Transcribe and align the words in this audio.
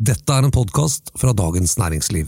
Dette 0.00 0.32
er 0.32 0.46
en 0.46 0.50
podkast 0.50 1.10
fra 1.20 1.32
Dagens 1.36 1.78
Næringsliv. 1.78 2.26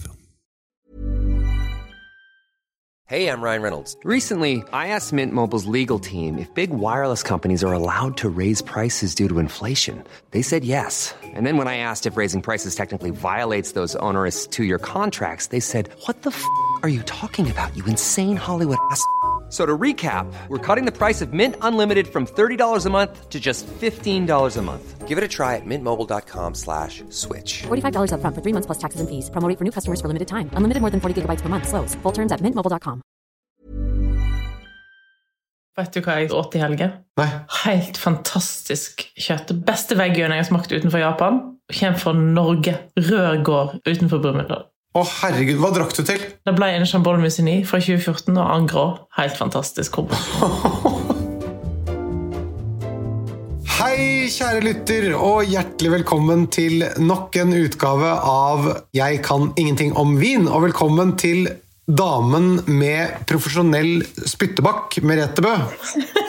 Hey, 3.06 3.28
I'm 3.28 3.40
Ryan 3.42 3.62
Reynolds. 3.62 3.96
Recently, 4.04 4.62
I 4.74 4.88
asked 4.88 5.12
Mint 5.12 5.32
Mobile's 5.32 5.64
legal 5.64 5.98
team 5.98 6.36
if 6.38 6.54
big 6.54 6.70
wireless 6.70 7.22
companies 7.22 7.64
are 7.64 7.72
allowed 7.72 8.16
to 8.18 8.28
raise 8.28 8.62
prices 8.62 9.14
due 9.14 9.28
to 9.28 9.38
inflation. 9.38 10.04
They 10.32 10.42
said 10.42 10.64
yes. 10.64 11.14
And 11.34 11.46
then 11.46 11.56
when 11.56 11.68
I 11.68 11.78
asked 11.78 12.06
if 12.06 12.18
raising 12.18 12.42
prices 12.42 12.74
technically 12.74 13.10
violates 13.10 13.72
those 13.72 13.96
onerous 13.96 14.46
two 14.46 14.64
year 14.64 14.78
contracts, 14.78 15.46
they 15.46 15.60
said, 15.60 15.88
What 16.06 16.22
the 16.22 16.30
f 16.30 16.44
are 16.82 16.90
you 16.90 17.02
talking 17.02 17.50
about, 17.50 17.74
you 17.74 17.84
insane 17.86 18.36
Hollywood 18.36 18.78
ass? 18.90 19.02
F- 19.52 19.58
So 19.58 19.66
to 19.66 19.76
recap, 19.78 20.26
we're 20.48 20.56
cutting 20.66 20.86
the 20.86 20.96
price 20.96 21.20
of 21.20 21.34
Mint 21.34 21.56
Unlimited 21.60 22.06
from 22.08 22.24
$30 22.26 22.86
a 22.86 22.90
month 22.90 23.28
to 23.28 23.38
just 23.38 23.66
$15 23.80 24.56
a 24.56 24.62
month. 24.62 25.06
Give 25.06 25.18
it 25.18 25.24
a 25.24 25.28
try 25.28 25.56
at 25.56 25.66
mintmobile.com 25.66 26.54
slash 26.54 27.04
switch. 27.10 27.64
$45 27.68 28.12
upfront 28.16 28.34
for 28.34 28.40
three 28.40 28.54
months 28.54 28.64
plus 28.66 28.78
taxes 28.78 29.00
and 29.02 29.08
fees. 29.10 29.28
Promo 29.28 29.46
rate 29.48 29.58
for 29.58 29.64
new 29.64 29.70
customers 29.70 30.00
for 30.00 30.08
limited 30.08 30.28
time. 30.28 30.48
Unlimited 30.56 30.80
more 30.80 30.88
than 30.90 31.00
40 31.00 31.20
gigabytes 31.20 31.42
per 31.42 31.50
month. 31.50 31.68
Slows. 31.68 31.94
Full 32.02 32.12
terms 32.12 32.32
at 32.32 32.40
mintmobile.com. 32.40 33.02
Vet 35.76 35.92
du 35.94 36.00
hva 36.04 36.16
jeg 36.20 36.32
åt 36.32 36.54
i 36.56 36.60
helgen? 36.60 36.96
Nei. 37.20 37.28
Helt 37.64 37.96
fantastisk 38.00 39.04
kjøtt. 39.20 39.48
Det 39.52 39.64
beste 39.68 39.96
veggien 40.00 40.32
jeg 40.32 40.44
har 40.44 40.48
smakt 40.48 40.72
utenfor 40.72 41.00
Japan. 41.00 41.58
Kommer 41.72 41.98
fra 42.00 42.12
Norge. 42.16 42.74
Rød 42.96 43.44
gård 43.44 43.78
utenfor 43.88 44.20
Brumunddal. 44.24 44.66
Å, 44.92 45.00
herregud, 45.08 45.56
hva 45.56 45.70
drakk 45.72 45.94
du 45.96 46.02
til? 46.04 46.20
Det 46.44 46.52
ble 46.52 46.66
en 46.76 46.82
Chambol 46.84 47.16
Musigny 47.22 47.62
fra 47.64 47.78
2014 47.80 48.36
og 48.36 48.44
Angro. 48.44 48.82
Helt 49.16 49.38
fantastisk 49.40 49.94
kombo. 49.96 50.12
Hei, 53.78 54.28
kjære 54.28 54.60
lytter, 54.66 55.08
og 55.16 55.48
hjertelig 55.48 55.94
velkommen 55.96 56.44
til 56.52 56.84
nok 57.00 57.40
en 57.40 57.56
utgave 57.56 58.12
av 58.20 58.68
Jeg 58.92 59.24
kan 59.24 59.48
ingenting 59.56 59.96
om 59.96 60.18
vin. 60.20 60.44
Og 60.44 60.68
velkommen 60.68 61.16
til 61.16 61.48
damen 61.88 62.60
med 62.68 63.24
profesjonell 63.32 64.04
spyttebakk, 64.28 65.00
Merete 65.08 65.40
Bø. 65.40 65.56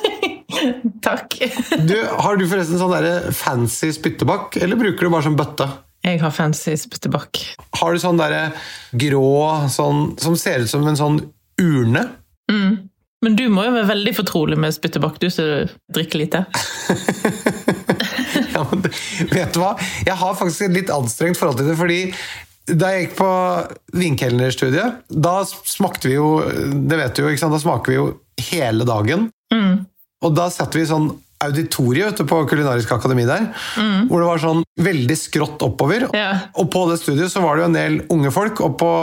Takk. 1.09 1.35
Du, 1.83 1.97
har 1.99 2.39
du 2.39 2.47
forresten 2.47 2.79
sånn 2.79 2.95
fancy 3.35 3.91
spyttebakk, 3.91 4.55
eller 4.63 4.79
bruker 4.79 5.03
du 5.03 5.11
bare 5.11 5.27
som 5.27 5.35
bøtte? 5.35 5.67
Jeg 6.03 6.19
har 6.19 6.33
fancy 6.35 6.73
spyttebakk. 6.79 7.39
Har 7.79 7.93
du 7.95 8.01
sånn 8.01 8.19
derre 8.19 8.49
grå 8.99 9.69
sånn, 9.71 10.13
som 10.19 10.35
ser 10.39 10.65
ut 10.65 10.71
som 10.71 10.83
en 10.87 10.99
sånn 10.99 11.21
urne? 11.61 12.07
Men 13.23 13.37
du 13.39 13.45
må 13.47 13.63
jo 13.63 13.71
være 13.71 13.87
veldig 13.93 14.13
fortrolig 14.17 14.57
med 14.59 14.75
spyttebakk, 14.75 15.21
du 15.23 15.29
som 15.31 15.69
drikker 15.95 16.25
lite. 16.25 16.45
Ja, 18.53 18.61
men 18.69 18.83
vet 19.31 19.55
du 19.55 19.59
hva? 19.61 19.71
Jeg 20.05 20.13
har 20.19 20.35
faktisk 20.37 20.67
et 20.67 20.75
litt 20.75 20.89
anstrengt 20.93 21.39
forhold 21.39 21.57
til 21.57 21.71
det, 21.71 21.77
fordi 21.79 21.99
da 22.69 22.91
jeg 22.93 23.07
gikk 23.07 23.15
på 23.17 23.29
vinkelnerstudiet, 23.97 24.99
da 25.09 25.33
smakte 25.47 26.11
vi 26.11 26.19
jo, 26.19 26.27
det 26.71 26.99
vet 26.99 27.15
du 27.17 27.23
jo, 27.23 27.31
ikke 27.33 27.41
sant? 27.41 27.55
da 27.55 27.61
smaker 27.63 27.93
vi 27.93 27.97
jo 27.97 28.05
hele 28.51 28.85
dagen. 28.87 29.25
Og 30.23 30.35
da 30.37 30.47
satt 30.53 30.77
vi 30.77 30.85
sånn 30.89 31.09
auditorie 31.43 32.09
ute 32.09 32.25
på 32.27 32.41
Kulinarisk 32.49 32.91
akademi 32.95 33.25
der, 33.27 33.49
hvor 34.09 34.21
det 34.21 34.29
var 34.29 34.41
sånn 34.43 34.63
veldig 34.83 35.17
skrått 35.19 35.63
oppover. 35.65 36.07
Ja. 36.15 36.29
Og 36.59 36.69
på 36.73 36.85
det 36.89 36.99
studiet 37.01 37.33
så 37.33 37.43
var 37.43 37.55
det 37.55 37.63
jo 37.63 37.69
en 37.71 37.77
del 37.77 37.99
unge 38.13 38.33
folk, 38.33 38.61
og 38.65 38.77
på 38.81 38.93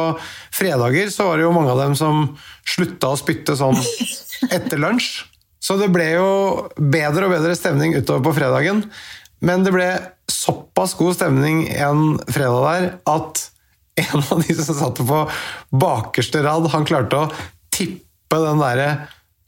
fredager 0.54 1.12
så 1.12 1.28
var 1.30 1.38
det 1.40 1.46
jo 1.46 1.54
mange 1.56 1.74
av 1.74 1.82
dem 1.82 1.96
som 1.98 2.24
slutta 2.68 3.12
å 3.12 3.20
spytte 3.20 3.58
sånn 3.58 3.78
etter 4.56 4.80
lunsj. 4.80 5.26
Så 5.60 5.76
det 5.76 5.90
ble 5.92 6.06
jo 6.14 6.28
bedre 6.80 7.28
og 7.28 7.34
bedre 7.36 7.56
stemning 7.58 7.92
utover 7.98 8.24
på 8.24 8.36
fredagen. 8.38 8.86
Men 9.44 9.64
det 9.64 9.72
ble 9.74 9.88
såpass 10.30 10.94
god 10.96 11.18
stemning 11.18 11.66
en 11.76 12.16
fredag 12.30 12.64
der 12.64 12.86
at 13.12 13.46
en 14.00 14.22
av 14.22 14.40
de 14.40 14.56
som 14.56 14.76
satt 14.76 15.00
på 15.04 15.20
bakerste 15.82 16.42
rad, 16.44 16.68
han 16.72 16.86
klarte 16.88 17.18
å 17.18 17.30
tippe 17.74 18.40
den 18.40 18.62
derre 18.62 18.88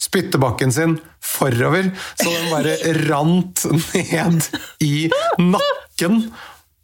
spyttebakken 0.03 0.73
sin 0.75 0.97
forover, 1.23 1.91
så 2.19 2.31
den 2.31 2.51
bare 2.51 2.75
rant 3.07 3.65
ned 3.95 4.49
i 4.83 5.07
nakken 5.39 6.25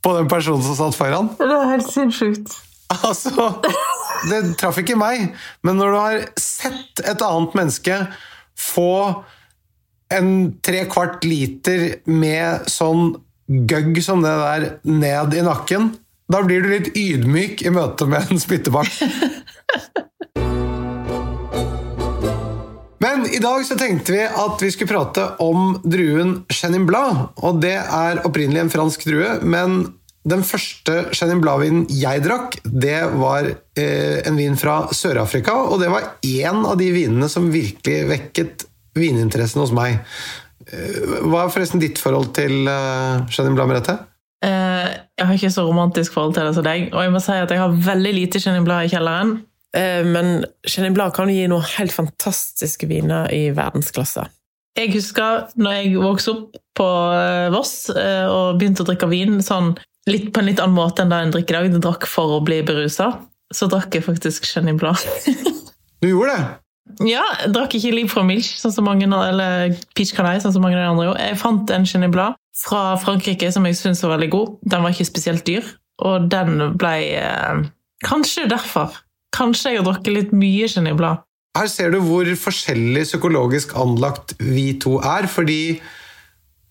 på 0.05 0.15
den 0.17 0.31
personen 0.31 0.62
som 0.62 0.79
satt 0.79 0.99
foran. 0.99 1.33
Det 1.41 1.51
er 1.51 1.71
helt 1.73 1.91
sinnssykt. 1.91 2.55
Altså, 2.89 3.51
det 4.31 4.43
traff 4.61 4.78
ikke 4.81 4.97
meg, 4.97 5.33
men 5.67 5.77
når 5.81 5.91
du 5.93 5.99
har 5.99 6.23
sett 6.41 7.03
et 7.05 7.25
annet 7.25 7.57
menneske 7.59 7.99
få 8.59 8.93
en 10.15 10.31
tre 10.65 10.87
kvart 10.89 11.27
liter 11.28 11.99
med 12.09 12.71
sånn 12.71 13.12
gøgg 13.69 14.01
som 14.05 14.25
det 14.25 14.33
der 14.41 14.69
ned 14.89 15.37
i 15.37 15.45
nakken, 15.45 15.93
da 16.28 16.43
blir 16.45 16.65
du 16.65 16.73
litt 16.73 16.91
ydmyk 16.97 17.65
i 17.65 17.73
møte 17.73 18.09
med 18.09 18.33
en 18.33 18.41
spyttebakk. 18.41 18.93
Men 22.98 23.26
i 23.31 23.38
dag 23.38 23.62
så 23.66 23.76
tenkte 23.78 24.14
vi 24.14 24.25
at 24.26 24.62
vi 24.62 24.70
skulle 24.75 24.91
prate 24.91 25.25
om 25.44 25.76
druen 25.86 26.41
Chenin 26.50 26.86
Blanc. 26.88 27.31
Og 27.47 27.60
det 27.62 27.76
er 27.78 28.22
opprinnelig 28.26 28.64
en 28.64 28.72
fransk 28.72 29.06
drue, 29.06 29.36
men 29.47 29.84
den 30.28 30.42
første 30.44 31.06
Chenin 31.16 31.41
Blanc-vinen 31.42 31.86
jeg 31.94 32.25
drakk, 32.25 32.59
det 32.64 32.98
var 33.16 33.47
eh, 33.48 34.19
en 34.26 34.36
vin 34.36 34.59
fra 34.60 34.81
Sør-Afrika, 34.92 35.54
og 35.70 35.81
det 35.82 35.92
var 35.92 36.10
én 36.26 36.66
av 36.66 36.76
de 36.81 36.91
vinene 36.92 37.31
som 37.32 37.48
virkelig 37.54 38.03
vekket 38.10 38.66
vininteressen 38.98 39.62
hos 39.62 39.72
meg. 39.76 40.03
Eh, 40.69 41.22
hva 41.22 41.47
er 41.47 41.54
forresten 41.54 41.82
ditt 41.82 42.03
forhold 42.03 42.32
til 42.36 42.69
eh, 42.69 43.25
Chenin 43.32 43.56
Blanc, 43.56 43.70
Merete? 43.70 43.94
Eh, 44.44 44.91
jeg 45.19 45.26
har 45.26 45.38
ikke 45.38 45.54
så 45.54 45.65
romantisk 45.66 46.15
forhold 46.15 46.36
til 46.36 46.50
det 46.50 46.56
som 46.59 46.66
deg, 46.66 46.91
og 46.92 47.06
jeg 47.06 47.15
må 47.15 47.22
si 47.22 47.38
at 47.38 47.54
jeg 47.54 47.62
har 47.62 47.78
veldig 47.88 48.16
lite 48.19 48.42
Chenin 48.42 48.66
Blanc 48.66 48.91
i 48.91 48.92
kjelleren. 48.92 49.38
Eh, 49.77 50.05
Men 50.05 50.45
Chenin 50.67 50.95
Blanc 50.97 51.15
kan 51.17 51.31
gi 51.33 51.47
noen 51.51 51.67
helt 51.77 51.93
fantastiske 51.95 52.89
viner 52.89 53.31
i 53.34 53.49
verdensklasse. 53.56 54.29
Jeg 54.79 54.93
husker 54.95 55.49
når 55.59 55.75
jeg 55.81 55.99
vokste 55.99 56.34
opp 56.37 56.59
på 56.79 56.87
eh, 57.17 57.49
Voss 57.51 57.89
eh, 57.91 58.27
og 58.31 58.61
begynte 58.61 58.84
å 58.84 58.89
drikke 58.89 59.09
vin 59.11 59.41
sånn, 59.43 59.73
litt, 60.09 60.31
på 60.33 60.41
en 60.43 60.49
litt 60.51 60.62
annen 60.62 60.77
måte 60.78 61.03
enn 61.03 61.11
det 61.12 61.19
en 61.25 61.34
drikker 61.34 61.57
i 61.57 61.59
dag. 61.59 61.73
Jeg 61.73 61.83
drakk 61.84 62.07
for 62.11 62.39
å 62.39 62.45
bli 62.45 62.61
berusa. 62.67 63.11
Så 63.55 63.67
drakk 63.71 63.97
jeg 63.97 64.05
faktisk 64.07 64.47
Chenin 64.47 64.78
Blanc. 64.81 65.03
Du 65.99 66.07
gjorde 66.12 66.37
det? 66.37 66.49
Ja, 67.09 67.25
jeg 67.43 67.53
drakk 67.53 67.75
ikke 67.77 67.91
Liv 67.93 68.09
fra 68.12 68.23
Milch, 68.25 68.55
sånn 68.61 68.73
som 68.73 68.87
mange, 68.89 69.05
eller 69.05 69.75
Peach 69.99 70.15
Canai, 70.17 70.39
sånn 70.41 70.55
som 70.55 70.62
mange 70.65 70.78
av 70.78 70.84
de 70.84 70.93
andre 70.93 71.09
gjorde. 71.09 71.27
Jeg 71.27 71.41
fant 71.43 71.73
en 71.75 71.89
Chenin 71.89 72.15
Blanc 72.15 72.39
fra 72.59 72.83
Frankrike 73.03 73.51
som 73.55 73.67
jeg 73.69 73.77
syntes 73.78 74.05
var 74.05 74.15
veldig 74.17 74.31
god. 74.33 74.55
Den 74.73 74.84
var 74.84 74.95
ikke 74.95 75.09
spesielt 75.09 75.45
dyr, 75.49 75.67
og 76.07 76.31
den 76.33 76.62
ble 76.81 76.95
eh, 77.19 77.67
Kanskje 78.07 78.47
derfor. 78.47 78.95
Kanskje 79.37 79.75
jeg 79.75 79.83
har 79.83 79.87
drukket 79.87 80.15
litt 80.15 80.33
mye 80.33 80.94
Blanc. 80.97 81.25
Her 81.59 81.69
ser 81.71 81.91
du 81.91 81.99
hvor 82.05 82.28
forskjellig 82.39 83.05
psykologisk 83.06 83.75
anlagt 83.77 84.37
vi 84.39 84.78
to 84.78 84.99
er, 85.00 85.27
fordi 85.27 85.81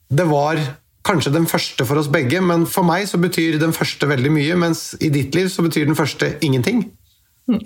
det 0.08 0.26
var 0.30 0.62
kanskje 1.08 1.34
den 1.34 1.48
første 1.48 1.86
for 1.88 2.00
oss 2.00 2.10
begge, 2.12 2.40
men 2.44 2.66
for 2.68 2.88
meg 2.88 3.08
så 3.08 3.20
betyr 3.20 3.60
den 3.60 3.76
første 3.76 4.08
veldig 4.08 4.32
mye, 4.32 4.56
mens 4.60 4.94
i 5.02 5.10
ditt 5.12 5.36
liv 5.36 5.50
så 5.52 5.66
betyr 5.66 5.88
den 5.88 5.98
første 5.98 6.36
ingenting. 6.44 6.86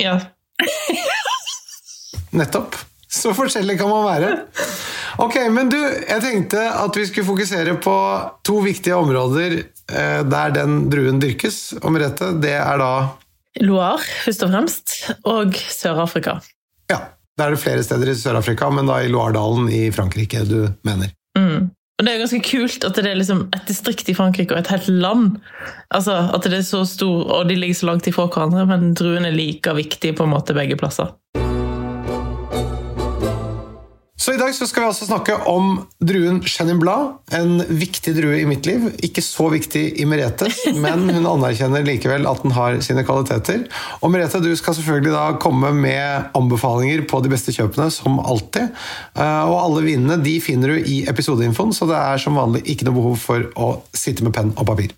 Ja. 0.02 0.20
Nettopp. 2.38 2.78
Så 3.12 3.34
forskjellig 3.36 3.76
kan 3.80 3.90
man 3.92 4.06
være. 4.08 4.30
Ok, 5.20 5.36
men 5.52 5.70
du, 5.70 5.78
jeg 5.78 6.24
tenkte 6.24 6.62
at 6.72 6.96
vi 6.96 7.06
skulle 7.10 7.28
fokusere 7.28 7.76
på 7.84 7.96
to 8.48 8.62
viktige 8.64 8.96
områder 8.96 9.58
eh, 9.60 10.22
der 10.24 10.54
den 10.56 10.86
druen 10.90 11.20
dyrkes. 11.20 11.74
Og 11.82 11.92
Merete, 11.92 12.32
det 12.42 12.56
er 12.56 12.80
da 12.80 12.94
Loire, 13.60 14.00
først 14.24 14.46
og 14.46 14.54
fremst, 14.54 14.94
og 15.28 15.58
Sør-Afrika. 15.60 16.38
Ja, 16.92 17.02
da 17.38 17.48
er 17.48 17.56
det 17.56 17.64
flere 17.64 17.84
steder 17.84 18.14
i 18.14 18.16
Sør-Afrika, 18.16 18.70
men 18.72 18.88
da 18.88 19.02
i 19.04 19.12
Loiredalen 19.12 19.68
i 19.74 19.90
Frankrike 19.92 20.46
du 20.48 20.70
mener. 20.88 21.12
Og 22.02 22.06
det 22.08 22.16
er 22.16 22.24
ganske 22.24 22.42
kult 22.42 22.86
at 22.88 22.98
det 22.98 23.12
er 23.12 23.20
liksom 23.20 23.44
et 23.54 23.68
distrikt 23.70 24.08
i 24.10 24.16
Frankrike 24.18 24.56
og 24.56 24.64
et 24.64 24.72
helt 24.74 24.88
land. 24.90 25.36
Altså 25.94 26.16
At 26.34 26.48
det 26.50 26.58
er 26.58 26.66
så 26.66 26.82
stor, 26.90 27.30
og 27.30 27.46
de 27.46 27.60
ligger 27.60 27.78
så 27.78 27.92
langt 27.92 28.10
ifra 28.10 28.26
hverandre, 28.26 28.66
men 28.66 28.96
druen 28.98 29.28
er 29.30 29.38
like 29.38 29.76
viktig 29.78 30.16
på 30.18 30.26
en 30.26 30.34
måte 30.34 30.58
begge 30.58 30.80
plasser. 30.82 31.14
Så 34.22 34.36
i 34.36 34.38
dag 34.38 34.52
så 34.54 34.68
skal 34.70 34.84
vi 34.84 34.88
altså 34.92 35.06
snakke 35.08 35.34
om 35.50 35.80
druen 35.98 36.44
Chenin 36.46 36.78
Blad, 36.78 37.16
en 37.34 37.56
viktig 37.66 38.12
drue 38.14 38.38
i 38.38 38.46
mitt 38.46 38.68
liv. 38.70 38.84
Ikke 39.02 39.24
så 39.26 39.48
viktig 39.50 39.82
i 39.98 40.06
Meretes, 40.06 40.60
men 40.84 41.08
hun 41.10 41.26
anerkjenner 41.26 41.82
likevel 41.88 42.30
at 42.30 42.44
den 42.46 42.54
har 42.54 42.78
sine 42.86 43.02
kvaliteter. 43.08 43.64
Og 44.06 44.14
Merete, 44.14 44.44
du 44.46 44.52
skal 44.60 44.78
selvfølgelig 44.78 45.16
da 45.16 45.26
komme 45.42 45.74
med 45.74 46.30
anbefalinger 46.38 47.02
på 47.10 47.24
de 47.26 47.34
beste 47.34 47.56
kjøpene, 47.56 47.90
som 47.90 48.22
alltid. 48.22 48.70
Eh, 49.18 49.42
Og 49.50 49.58
alle 49.58 49.88
vinene 49.90 50.22
de 50.22 50.38
finner 50.44 50.76
du 50.76 50.86
i 50.86 51.02
episodeinfoen, 51.10 51.74
så 51.74 51.90
det 51.90 51.98
er 51.98 52.22
som 52.22 52.38
vanlig 52.38 52.62
ikke 52.70 52.92
noe 52.92 53.00
behov 53.02 53.18
for 53.26 53.50
å 53.58 53.74
sitte 53.90 54.22
med 54.28 54.38
penn 54.38 54.54
og 54.54 54.70
papir. 54.70 54.94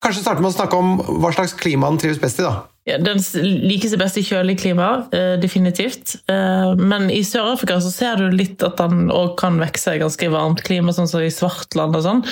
Kanskje 0.00 0.22
starte 0.22 0.46
med 0.46 0.54
å 0.54 0.58
snakke 0.60 0.78
om 0.78 0.94
hva 1.18 1.34
slags 1.34 1.58
klima 1.58 1.90
den 1.90 1.98
trives 2.06 2.22
best 2.22 2.38
i, 2.38 2.46
da. 2.46 2.69
Ja, 2.88 2.96
den 2.96 3.20
liker 3.44 3.90
seg 3.92 4.00
best 4.00 4.16
i 4.16 4.24
kjølig 4.24 4.56
klima, 4.62 4.88
eh, 5.12 5.34
definitivt. 5.40 6.14
Eh, 6.32 6.72
men 6.80 7.10
i 7.12 7.20
Sør-Afrika 7.26 7.76
så 7.84 7.90
ser 7.92 8.16
du 8.16 8.32
litt 8.32 8.64
at 8.64 8.80
den 8.80 9.10
òg 9.12 9.34
kan 9.40 9.60
vokse 9.60 9.94
i 9.94 10.00
ganske 10.00 10.30
varmt 10.32 10.62
klima, 10.64 10.94
sånn 10.96 11.10
som 11.10 11.20
i 11.20 11.32
Svartland 11.34 11.98
og 11.98 12.06
sånn. 12.06 12.22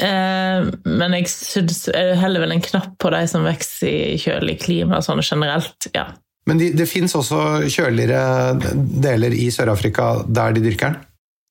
Eh, 0.00 0.68
men 0.86 1.16
jeg 1.18 1.26
syns 1.32 1.88
heller 1.90 2.44
vel 2.44 2.54
en 2.54 2.62
knapp 2.62 2.94
på 3.02 3.10
de 3.10 3.24
som 3.28 3.44
vokser 3.44 4.14
i 4.14 4.20
kjølig 4.22 4.60
klima 4.62 5.02
sånn 5.02 5.24
generelt. 5.26 5.90
ja. 5.94 6.12
Men 6.48 6.58
de, 6.58 6.70
det 6.72 6.86
fins 6.88 7.12
også 7.14 7.68
kjøligere 7.68 8.56
deler 9.04 9.34
i 9.36 9.50
Sør-Afrika 9.52 10.22
der 10.26 10.54
de 10.56 10.62
dyrker 10.64 10.94
den? 10.94 11.02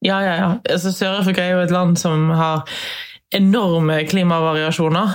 Ja, 0.08 0.18
ja, 0.24 0.34
ja. 0.40 0.50
Altså, 0.64 0.92
Sør-Afrika 0.96 1.44
er 1.44 1.54
jo 1.54 1.62
et 1.68 1.76
land 1.76 2.00
som 2.00 2.32
har 2.34 2.66
enorme 3.36 4.00
klimavariasjoner. 4.10 5.14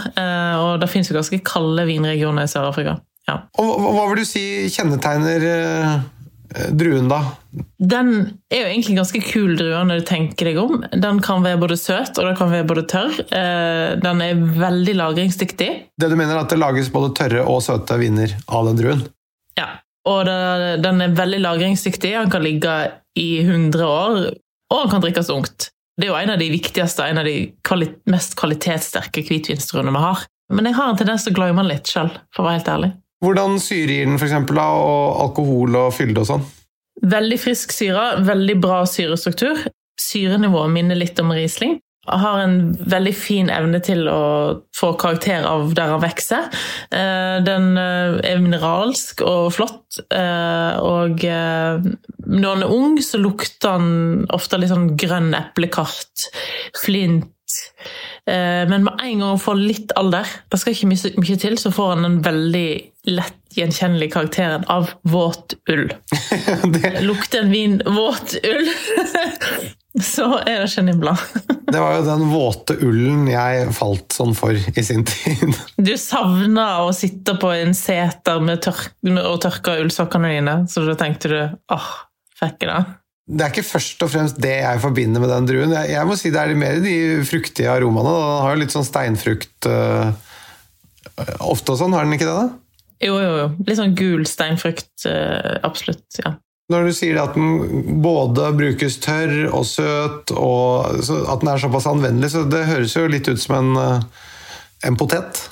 Og 0.63 0.79
det 0.81 0.89
fins 0.93 1.11
jo 1.11 1.17
ganske 1.19 1.41
kalde 1.45 1.89
vinregioner 1.89 2.47
i 2.47 2.53
Sør-Afrika. 2.53 2.95
Ja. 3.29 3.39
Og 3.59 3.71
hva- 3.81 3.93
hva 3.97 4.09
vil 4.11 4.21
du 4.23 4.29
si 4.29 4.43
kjennetegner 4.75 5.47
eh, 5.49 6.69
druen, 6.77 7.09
da? 7.09 7.23
Den 7.81 8.11
er 8.53 8.61
jo 8.61 8.69
egentlig 8.69 8.97
ganske 8.99 9.21
kul 9.27 9.55
drue 9.59 9.81
når 9.89 10.03
du 10.03 10.07
tenker 10.11 10.51
deg 10.51 10.59
om. 10.61 10.85
Den 10.93 11.21
kan 11.25 11.43
være 11.43 11.59
både 11.63 11.79
søt 11.81 12.19
og 12.21 12.29
den 12.29 12.37
kan 12.39 12.51
være 12.53 12.67
både 12.69 12.85
tørr. 12.91 13.17
Eh, 13.33 13.97
Den 14.05 14.21
er 14.23 14.35
veldig 14.61 14.95
lagringsdyktig. 15.01 15.71
Det 15.99 16.11
du 16.11 16.17
mener 16.17 16.37
er 16.37 16.45
at 16.45 16.51
det 16.53 16.59
lages 16.61 16.91
både 16.95 17.15
tørre 17.17 17.47
og 17.49 17.63
søte 17.65 17.97
viner 17.99 18.35
av 18.49 18.67
den 18.69 18.77
druen? 18.83 19.05
Ja. 19.59 19.71
Og 20.07 20.27
den 20.27 21.01
er 21.01 21.15
veldig 21.17 21.41
lagringsdyktig. 21.41 22.13
Den 22.13 22.31
kan 22.31 22.43
ligge 22.45 22.75
i 23.17 23.41
100 23.41 23.81
år, 23.87 24.19
og 24.71 24.83
den 24.83 24.91
kan 24.93 25.01
drikkes 25.01 25.31
ungt. 25.33 25.71
Det 25.97 26.09
er 26.09 26.11
jo 26.13 26.19
en 26.19 26.31
av 26.35 26.39
de 26.43 26.51
viktigste, 26.51 27.07
en 27.09 27.19
av 27.23 27.25
de 27.25 27.53
kvali 27.65 27.87
mest 28.11 28.35
kvalitetssterke 28.37 29.23
hvitvinsdruene 29.25 29.93
vi 29.95 30.03
har. 30.03 30.25
Men 30.53 30.67
jeg 30.69 30.75
har 30.75 30.91
en 30.91 30.99
tendens 30.99 31.25
til 31.25 31.33
å 31.33 31.37
glemme 31.39 31.63
den 31.63 31.71
litt 31.71 31.87
sjøl, 31.89 32.11
for 32.35 32.43
å 32.43 32.49
være 32.51 32.59
helt 32.59 32.69
ærlig. 32.75 32.91
Hvordan 33.25 33.57
syre 33.63 34.03
gir 34.03 34.11
den, 34.11 34.19
da, 34.53 34.67
og 34.77 35.23
alkohol 35.25 35.79
og 35.81 35.95
fylde 35.97 36.21
og 36.21 36.29
sånn? 36.29 36.45
Veldig 37.05 37.39
frisk 37.41 37.73
syre, 37.75 38.21
veldig 38.25 38.59
bra 38.61 38.83
syrestruktur. 38.89 39.65
Syrenivået 40.01 40.73
minner 40.75 40.99
litt 40.99 41.19
om 41.23 41.33
Riesling. 41.35 41.79
Har 42.05 42.43
en 42.43 42.75
veldig 42.77 43.15
fin 43.17 43.49
evne 43.49 43.79
til 43.81 44.05
å 44.13 44.61
få 44.77 44.91
karakter 45.01 45.47
av 45.49 45.73
der 45.77 45.95
han 45.95 46.03
vokser. 46.03 46.51
Eh, 46.93 47.39
Den 47.47 47.79
eh, 47.81 48.19
er 48.29 48.43
mineralsk 48.45 49.25
og 49.25 49.55
flott, 49.57 50.03
eh, 50.13 50.83
og 50.85 51.25
når 51.25 52.51
han 52.51 52.67
er 52.67 52.75
ung, 52.77 52.99
så 53.01 53.21
lukter 53.23 53.79
han 53.79 54.27
ofte 54.37 54.61
litt 54.61 54.73
sånn 54.75 54.93
grønn 55.01 55.33
eplekart, 55.39 56.29
flint. 56.85 57.31
Men 58.27 58.87
med 58.87 58.95
en 59.05 59.21
gang 59.21 59.29
han 59.29 59.41
får 59.41 59.59
litt 59.61 59.93
alder, 60.01 60.29
det 60.51 60.59
skal 60.59 60.73
ikke 60.75 61.21
mye 61.21 61.37
til, 61.39 61.59
så 61.61 61.71
får 61.75 61.91
han 61.93 62.07
en 62.09 62.17
veldig 62.25 62.94
lett 63.05 63.41
gjenkjennelig 63.55 64.13
karakteren 64.13 64.65
av 64.65 64.91
våt 65.03 65.55
ull. 65.71 65.93
det, 66.65 67.01
Lukter 67.01 67.45
en 67.45 67.51
vin 67.51 67.83
våt 67.87 68.35
ull, 68.43 68.69
så 70.03 70.39
er 70.39 70.65
det 70.65 70.71
Chenibla. 70.75 71.17
Det 71.75 71.81
var 71.81 71.97
jo 71.97 72.03
den 72.07 72.29
våte 72.31 72.75
ullen 72.87 73.25
jeg 73.27 73.71
falt 73.75 74.15
sånn 74.15 74.35
for 74.39 74.55
i 74.55 74.83
sin 74.85 75.03
tid. 75.09 75.57
Du 75.75 75.97
savna 75.99 76.85
å 76.85 76.93
sitte 76.95 77.35
på 77.41 77.51
en 77.51 77.73
seter 77.75 78.43
med 78.45 78.61
tørk 78.63 78.93
og 79.09 79.41
tørke 79.43 79.79
ullsokkene 79.83 80.31
dine, 80.37 80.55
så 80.71 80.85
da 80.87 80.95
tenkte 81.01 81.33
du 81.33 81.39
åh, 81.75 81.89
fikk 82.39 82.63
jeg 82.63 82.71
det? 82.71 82.83
Det 83.25 83.47
er 83.47 83.55
ikke 83.55 83.67
først 83.67 84.05
og 84.05 84.13
fremst 84.13 84.39
det 84.45 84.53
jeg 84.61 84.83
forbinder 84.85 85.25
med 85.25 85.33
den 85.33 85.49
druen. 85.49 85.73
Jeg, 85.73 85.95
jeg 85.97 86.07
må 86.07 86.19
si 86.21 86.31
Det 86.31 86.43
er 86.43 86.55
mer 86.61 86.79
de 86.85 86.97
fruktige 87.25 87.73
aromaene. 87.73 88.13
Den 88.13 88.43
har 88.45 88.55
jo 88.55 88.61
litt 88.61 88.75
sånn 88.75 88.87
steinfrukt 88.87 89.71
øh, 89.71 90.13
ofte 91.41 91.75
og 91.75 91.81
sånn, 91.81 91.97
har 91.97 92.05
den 92.05 92.19
ikke 92.19 92.29
det? 92.29 92.37
da? 92.37 92.64
Jo, 93.05 93.19
jo, 93.21 93.33
jo. 93.37 93.49
Litt 93.67 93.79
sånn 93.79 93.97
gul 93.99 94.25
steinfrukt, 94.29 95.07
eh, 95.11 95.59
absolutt. 95.67 96.07
ja. 96.23 96.37
Når 96.73 96.87
du 96.89 96.95
sier 96.97 97.19
at 97.21 97.35
den 97.37 97.99
både 98.01 98.49
brukes 98.57 98.97
tørr 99.05 99.51
og 99.51 99.67
søt, 99.69 100.33
og 100.33 100.95
at 100.97 101.43
den 101.43 101.51
er 101.53 101.61
såpass 101.61 101.89
anvendelig, 101.91 102.33
så 102.33 102.47
det 102.49 102.63
høres 102.71 102.95
jo 102.97 103.05
litt 103.13 103.29
ut 103.29 103.41
som 103.41 103.59
en, 103.59 103.77
øh, 103.83 104.25
en 104.89 104.97
potet. 104.97 105.43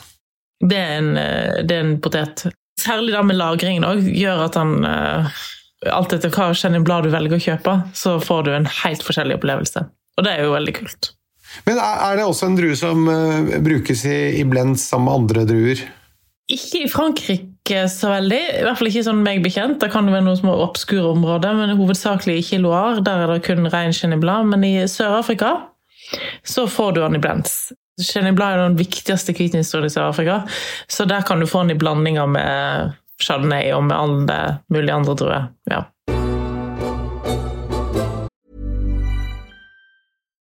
Det 0.63 0.79
er 0.79 0.97
en, 1.03 1.17
eh, 1.21 1.61
det 1.69 1.77
er 1.77 1.85
en 1.85 1.99
potet. 2.01 2.47
Særlig 2.81 3.13
det 3.13 3.25
med 3.29 3.37
lagringen 3.37 3.85
òg 3.85 4.09
gjør 4.09 4.47
at 4.47 4.57
eh, 4.57 5.43
Alt 5.93 6.13
etter 6.15 6.31
hva 6.31 6.79
Blad 6.81 7.05
du 7.05 7.11
velger 7.11 7.37
å 7.37 7.43
kjøpe, 7.43 7.73
så 7.93 8.21
får 8.23 8.45
du 8.47 8.53
en 8.55 8.69
helt 8.71 9.03
forskjellig 9.03 9.35
opplevelse. 9.41 9.83
Og 10.17 10.25
det 10.25 10.31
er 10.33 10.45
jo 10.45 10.53
veldig 10.55 10.75
kult. 10.77 11.11
Men 11.67 11.81
er 11.83 12.17
det 12.17 12.25
også 12.25 12.47
en 12.47 12.55
drue 12.57 12.77
som 12.79 13.03
brukes 13.67 14.05
i, 14.07 14.39
i 14.39 14.45
blend 14.47 14.79
sammen 14.79 15.11
med 15.11 15.17
andre 15.19 15.45
druer? 15.51 15.83
Ikke 16.51 16.83
i 16.83 16.91
Frankrike 16.91 17.85
så 17.89 18.11
veldig, 18.11 18.41
i 18.59 18.65
hvert 18.67 18.79
fall 18.79 18.91
ikke 18.91 19.05
sånn 19.07 19.23
meg 19.23 19.43
bekjent. 19.45 19.79
Det 19.81 19.93
kan 19.93 20.09
være 20.11 20.25
noen 20.27 20.41
små 20.41 20.57
obskure 20.65 21.13
områder, 21.13 21.55
men 21.59 21.77
hovedsakelig 21.79 22.41
ikke 22.41 22.57
i 22.59 22.63
Loire. 22.65 23.05
Der 23.05 23.23
er 23.23 23.35
det 23.35 23.45
kun 23.47 23.71
rein 23.71 23.95
Chenin 23.95 24.23
Men 24.23 24.65
i 24.65 24.75
Sør-Afrika 24.91 25.55
så 26.45 26.67
får 26.67 26.93
du 26.93 27.01
den 27.01 27.17
i 27.17 27.23
blends. 27.23 27.73
Chenin 28.03 28.41
er 28.41 28.59
den 28.59 28.77
viktigste 28.77 29.33
hvitvinstolen 29.33 29.87
i 29.87 29.95
Sør-Afrika, 29.95 30.43
så 30.89 31.05
der 31.05 31.23
kan 31.23 31.41
du 31.41 31.47
få 31.47 31.63
den 31.63 31.77
i 31.77 31.79
blandinger 31.79 32.27
med 32.27 32.93
Chardonnay 33.23 33.73
og 33.73 33.85
med 33.85 33.97
alle 33.97 34.59
mulige 34.69 34.95
andre 34.95 35.15
druer. 35.15 35.49
Ja. 35.71 35.85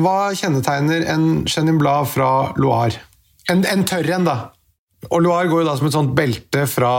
Hva 0.00 0.32
kjennetegner 0.36 1.04
en 1.12 1.46
Chenin 1.50 1.78
Blad 1.80 2.08
fra 2.10 2.30
Loire? 2.60 3.02
En, 3.50 3.64
en 3.66 3.84
tørr 3.88 4.08
en, 4.16 4.28
da. 4.28 4.36
Og 5.10 5.24
Loire 5.24 5.50
går 5.50 5.64
jo 5.64 5.68
da 5.68 5.76
som 5.78 5.88
et 5.88 5.96
sånt 5.96 6.14
belte 6.16 6.66
fra, 6.70 6.94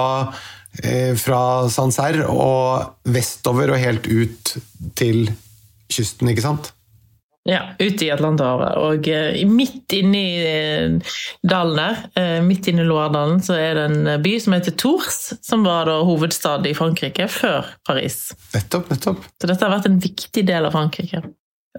eh, 0.84 1.14
fra 1.20 1.70
Sancerre 1.72 2.28
og 2.30 3.10
vestover 3.14 3.74
og 3.74 3.82
helt 3.82 4.10
ut 4.10 4.56
til 5.00 5.32
kysten, 5.92 6.32
ikke 6.32 6.46
sant? 6.46 6.72
Ja, 7.50 7.62
ute 7.80 8.06
i 8.06 8.12
Atlanterhavet. 8.14 8.76
Og 8.86 9.08
eh, 9.10 9.40
midt 9.50 9.96
inni 9.98 10.26
eh, 10.46 11.14
dalen 11.42 11.80
der, 11.80 12.04
eh, 12.20 12.38
midt 12.46 12.70
inni 12.70 12.86
Loiredalen, 12.86 13.42
så 13.42 13.58
er 13.58 13.80
det 13.80 13.86
en 13.90 14.12
by 14.22 14.36
som 14.44 14.54
heter 14.54 14.76
Tours, 14.78 15.20
som 15.42 15.66
var 15.66 15.90
da 15.90 15.98
hovedstad 16.06 16.70
i 16.70 16.76
Frankrike 16.78 17.26
før 17.34 17.72
Paris. 17.88 18.28
Nettopp, 18.54 18.94
nettopp. 18.94 19.26
Så 19.42 19.50
dette 19.50 19.66
har 19.66 19.74
vært 19.74 19.90
en 19.90 19.98
viktig 20.04 20.46
del 20.46 20.70
av 20.70 20.78
Frankrike. 20.78 21.24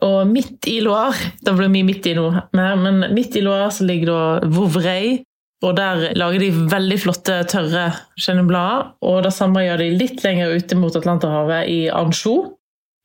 Og 0.00 0.24
midt 0.26 0.66
i 0.70 0.78
Loire, 0.80 1.34
Det 1.44 1.52
blir 1.52 1.68
mye 1.68 1.84
midt 1.84 2.06
i 2.08 2.14
mer, 2.16 2.76
men 2.80 3.12
midt 3.14 3.36
i 3.36 3.42
Loire 3.44 3.70
så 3.70 3.84
ligger 3.84 4.06
da 4.06 4.48
Vouvray, 4.48 5.18
Og 5.62 5.76
der 5.76 6.14
lager 6.18 6.40
de 6.40 6.50
veldig 6.50 6.98
flotte, 6.98 7.44
tørre 7.46 7.92
Chenin 8.18 8.50
Og 8.50 9.22
det 9.22 9.32
samme 9.32 9.62
gjør 9.62 9.78
de 9.78 9.90
litt 9.90 10.24
lenger 10.24 10.56
ute 10.56 10.74
mot 10.74 10.96
Atlanterhavet, 10.96 11.68
i 11.68 11.88
Anjou. 11.88 12.56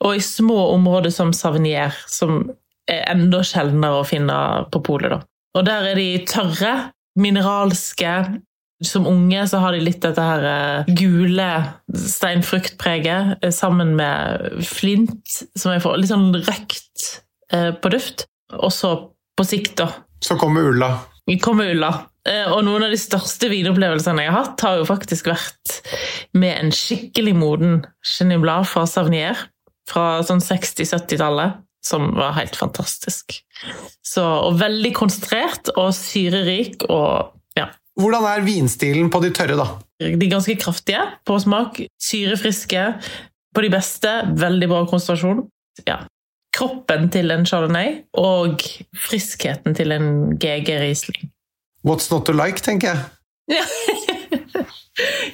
Og 0.03 0.15
i 0.15 0.19
små 0.19 0.73
områder 0.73 1.09
som 1.09 1.33
Savinier, 1.33 1.93
som 2.07 2.51
er 2.87 3.03
enda 3.11 3.43
sjeldnere 3.43 4.01
å 4.01 4.07
finne 4.07 4.65
på 4.71 4.81
polet. 4.85 5.21
Og 5.57 5.65
der 5.65 5.91
er 5.91 5.95
de 5.95 6.25
tørre, 6.25 6.91
mineralske. 7.17 8.41
Som 8.85 9.07
unge 9.09 9.41
så 9.49 9.61
har 9.63 9.73
de 9.73 9.81
litt 9.81 10.03
dette 10.03 10.21
her 10.21 10.43
eh, 10.45 10.89
gule 10.99 11.47
steinfruktpreget 11.89 13.41
eh, 13.41 13.53
sammen 13.53 13.95
med 13.97 14.61
flint, 14.67 15.39
som 15.57 15.73
jeg 15.73 15.81
får 15.81 15.97
litt 15.97 16.11
sånn 16.11 16.29
røkt 16.35 17.07
eh, 17.53 17.71
på 17.73 17.93
duft. 17.93 18.27
Og 18.57 18.69
så 18.73 18.93
på 19.37 19.45
sikt, 19.45 19.79
da. 19.81 19.89
Så 20.23 20.37
kommer 20.39 20.69
Ulla. 20.69 20.91
Kommer 21.43 21.73
Ulla. 21.73 21.91
Og 22.27 22.59
noen 22.67 22.83
av 22.83 22.91
de 22.91 22.97
største 22.99 23.47
vinopplevelsene 23.47 24.25
jeg 24.25 24.31
har 24.33 24.41
hatt, 24.43 24.63
har 24.65 24.81
jo 24.81 24.87
faktisk 24.87 25.29
vært 25.29 25.77
med 26.35 26.57
en 26.57 26.73
skikkelig 26.75 27.31
moden 27.39 27.77
Chenin 28.03 28.43
fra 28.67 28.83
Savnier. 28.89 29.45
Fra 29.87 30.17
sånn 30.27 30.41
60-70-tallet 30.43 31.61
som 31.87 32.11
var 32.15 32.35
helt 32.37 32.55
fantastisk. 32.55 33.37
Så, 34.05 34.23
og 34.23 34.59
veldig 34.61 34.93
konsentrert 34.97 35.73
og 35.75 35.93
syrerik 35.95 36.87
og. 36.89 37.33
Hvordan 37.97 38.27
er 38.29 38.45
vinstilen 38.45 39.09
på 39.13 39.21
de 39.23 39.31
tørre, 39.33 39.57
da? 39.57 39.67
De 40.03 40.11
er 40.13 40.29
ganske 40.29 40.53
kraftige 40.61 41.01
på 41.25 41.39
smak. 41.41 41.81
Syrefriske 42.01 42.83
på 43.55 43.63
de 43.65 43.71
beste. 43.73 44.11
Veldig 44.37 44.69
bra 44.69 44.83
konsentrasjon. 44.89 45.43
Ja. 45.87 46.03
Kroppen 46.57 47.09
til 47.13 47.33
en 47.33 47.45
chardonnay 47.45 48.03
og 48.17 48.63
friskheten 48.97 49.75
til 49.77 49.93
en 49.93 50.37
GG 50.37 50.77
Riesling. 50.81 51.31
What's 51.85 52.11
not 52.11 52.25
to 52.29 52.35
like, 52.37 52.61
tenker 52.65 52.93
jeg. 52.93 52.99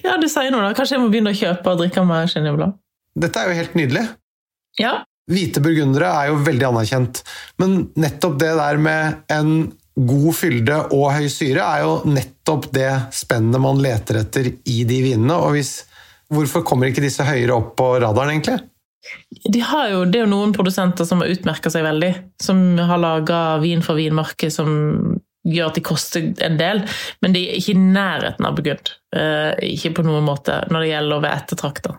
ja, 0.06 0.18
du 0.20 0.28
sier 0.32 0.52
noe, 0.54 0.64
da. 0.64 0.74
Kanskje 0.78 0.98
jeg 0.98 1.04
må 1.04 1.12
begynne 1.12 1.34
å 1.34 1.40
kjøpe 1.40 1.74
og 1.74 1.84
drikke 1.84 2.04
mer 2.08 2.32
Blanc. 2.56 2.78
Dette 3.14 3.40
er 3.40 3.52
jo 3.52 3.60
helt 3.60 3.76
nydelig. 3.78 4.08
Ja, 4.80 5.02
Hvite 5.32 5.62
burgundere 5.64 6.10
er 6.12 6.32
jo 6.32 6.42
veldig 6.44 6.66
anerkjent, 6.68 7.22
men 7.62 7.78
nettopp 7.96 8.36
det 8.42 8.52
der 8.60 8.80
med 8.82 9.22
en 9.32 9.54
god 9.96 10.36
fylde 10.36 10.78
og 10.96 11.10
høy 11.14 11.28
syre 11.32 11.64
er 11.64 11.84
jo 11.86 11.96
nettopp 12.10 12.70
det 12.74 12.92
spennet 13.14 13.62
man 13.62 13.82
leter 13.82 14.24
etter 14.24 14.50
i 14.50 14.84
de 14.90 15.02
vinene. 15.06 15.38
og 15.38 15.58
hvis, 15.58 15.84
Hvorfor 16.34 16.64
kommer 16.66 16.90
ikke 16.90 17.04
disse 17.04 17.26
høyere 17.28 17.54
opp 17.54 17.76
på 17.78 17.92
radaren, 18.02 18.34
egentlig? 18.34 18.58
De 19.52 19.60
jo, 19.92 20.06
det 20.08 20.18
er 20.18 20.24
jo 20.24 20.32
noen 20.32 20.54
produsenter 20.56 21.06
som 21.06 21.22
har 21.22 21.30
utmerka 21.30 21.70
seg 21.70 21.84
veldig. 21.86 22.14
Som 22.42 22.64
har 22.80 23.02
laga 23.02 23.60
vin 23.62 23.84
for 23.86 24.00
vinmarked 24.00 24.54
som 24.54 25.13
gjør 25.44 25.72
at 25.72 25.78
de 25.78 25.84
koster 25.86 26.30
en 26.46 26.60
del, 26.60 26.82
men 27.24 27.36
de 27.36 27.42
er 27.48 27.58
ikke 27.60 27.74
i 27.76 27.82
nærheten 27.82 28.48
av 28.48 28.58
Burgund. 28.58 28.94
Uh, 29.14 29.52
ikke 29.62 29.92
på 30.00 30.06
noen 30.08 30.26
måte 30.26 30.56
når 30.74 30.86
det 30.86 30.90
gjelder 30.90 31.20
å 31.20 31.24
være 31.24 31.42
ettertrakta. 31.44 31.98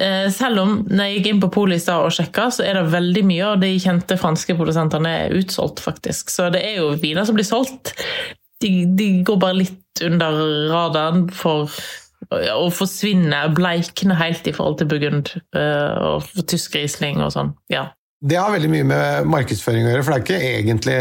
Uh, 0.00 0.28
selv 0.32 0.62
om 0.62 0.76
når 0.88 1.10
jeg 1.10 1.18
gikk 1.18 1.26
inn 1.32 1.42
på 1.42 1.50
Polet 1.58 1.80
i 1.80 1.84
stad 1.84 2.06
og 2.06 2.14
sjekka, 2.16 2.46
så 2.54 2.64
er 2.64 2.78
det 2.78 2.94
veldig 2.94 3.24
mye 3.28 3.50
av 3.50 3.58
de 3.64 3.72
kjente 3.82 4.18
franske 4.20 4.56
produsentene 4.56 5.16
er 5.24 5.36
utsolgt, 5.40 5.82
faktisk. 5.84 6.32
Så 6.32 6.48
det 6.54 6.62
er 6.64 6.78
jo 6.80 6.94
viner 7.02 7.28
som 7.28 7.36
blir 7.36 7.48
solgt. 7.48 7.92
De, 8.62 8.72
de 8.96 9.10
går 9.26 9.42
bare 9.42 9.60
litt 9.60 10.04
under 10.06 10.40
radaren 10.72 11.28
for 11.34 11.72
å 12.32 12.70
forsvinne, 12.72 13.42
bleikne 13.54 14.16
helt 14.16 14.46
i 14.48 14.54
forhold 14.54 14.80
til 14.80 14.88
Burgund 14.90 15.34
uh, 15.56 16.16
og 16.16 16.46
tysk 16.48 16.78
Riesling 16.78 17.20
og 17.20 17.34
sånn. 17.34 17.52
Ja. 17.72 17.90
Det 18.24 18.38
har 18.40 18.54
veldig 18.54 18.70
mye 18.72 18.86
med 18.88 19.26
markedsføring 19.28 19.84
å 19.84 19.90
gjøre, 19.92 20.04
for 20.04 20.14
det 20.14 20.18
er 20.18 20.24
ikke 20.24 20.52
egentlig 20.58 20.98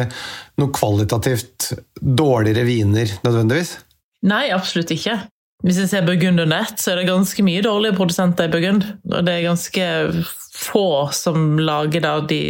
noe 0.60 0.74
kvalitativt 0.76 1.70
dårligere 2.02 2.66
viner 2.68 3.14
nødvendigvis? 3.24 3.78
Nei, 4.28 4.50
absolutt 4.56 4.92
ikke. 4.92 5.22
Hvis 5.64 5.80
jeg 5.80 5.92
ser 5.94 6.04
Burgund 6.04 6.44
under 6.44 6.66
ett, 6.66 6.82
så 6.84 6.92
er 6.92 7.00
det 7.00 7.08
ganske 7.08 7.46
mye 7.48 7.64
dårlige 7.64 7.96
produsenter 7.96 8.50
i 8.50 8.52
Burgund. 8.52 8.84
Og 9.08 9.24
det 9.24 9.38
er 9.38 9.46
ganske 9.46 9.86
få 10.54 10.88
som 11.16 11.60
lager 11.60 12.04
der 12.04 12.26
de, 12.28 12.42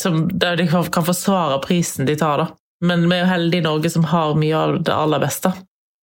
som, 0.00 0.22
der 0.32 0.56
de 0.56 0.68
kan 0.70 1.04
forsvare 1.04 1.60
prisen 1.64 2.08
de 2.08 2.16
tar, 2.16 2.40
da. 2.40 2.48
Men 2.80 3.04
vi 3.04 3.18
er 3.18 3.26
jo 3.26 3.32
heldige 3.34 3.60
i 3.60 3.66
Norge 3.68 3.92
som 3.92 4.06
har 4.08 4.38
mye 4.40 4.56
av 4.56 4.78
det 4.86 4.94
aller 4.96 5.20
beste. 5.20 5.52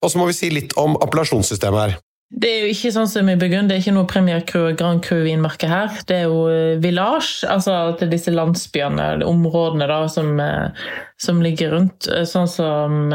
Og 0.05 0.13
så 0.13 0.21
må 0.21 0.27
vi 0.29 0.37
si 0.37 0.51
litt 0.53 0.77
om 0.77 0.93
appellasjonssystemet 1.01 1.81
her. 1.81 1.97
Det 2.27 2.49
er 2.51 2.65
jo 2.65 2.71
ikke 2.73 2.89
sånn 2.91 3.07
som 3.07 3.29
i 3.31 3.37
Burgund, 3.39 3.69
det 3.71 3.77
er 3.77 3.83
ikke 3.85 3.93
noe 3.95 4.07
Premier 4.09 4.41
Cru 4.43 4.73
Grand 4.75 4.99
Cru-vinmerke 5.03 5.69
her. 5.71 5.93
Det 6.09 6.17
er 6.17 6.25
jo 6.27 6.41
eh, 6.51 6.79
village, 6.83 7.47
altså 7.47 7.77
til 7.99 8.11
disse 8.11 8.33
landsbyene, 8.33 9.05
områdene 9.23 9.87
da, 9.87 10.01
som, 10.11 10.33
eh, 10.43 10.89
som, 11.23 11.39
ligger 11.43 11.71
rundt. 11.71 12.09
Eh, 12.11 12.25
sånn 12.27 12.49
som 12.51 13.13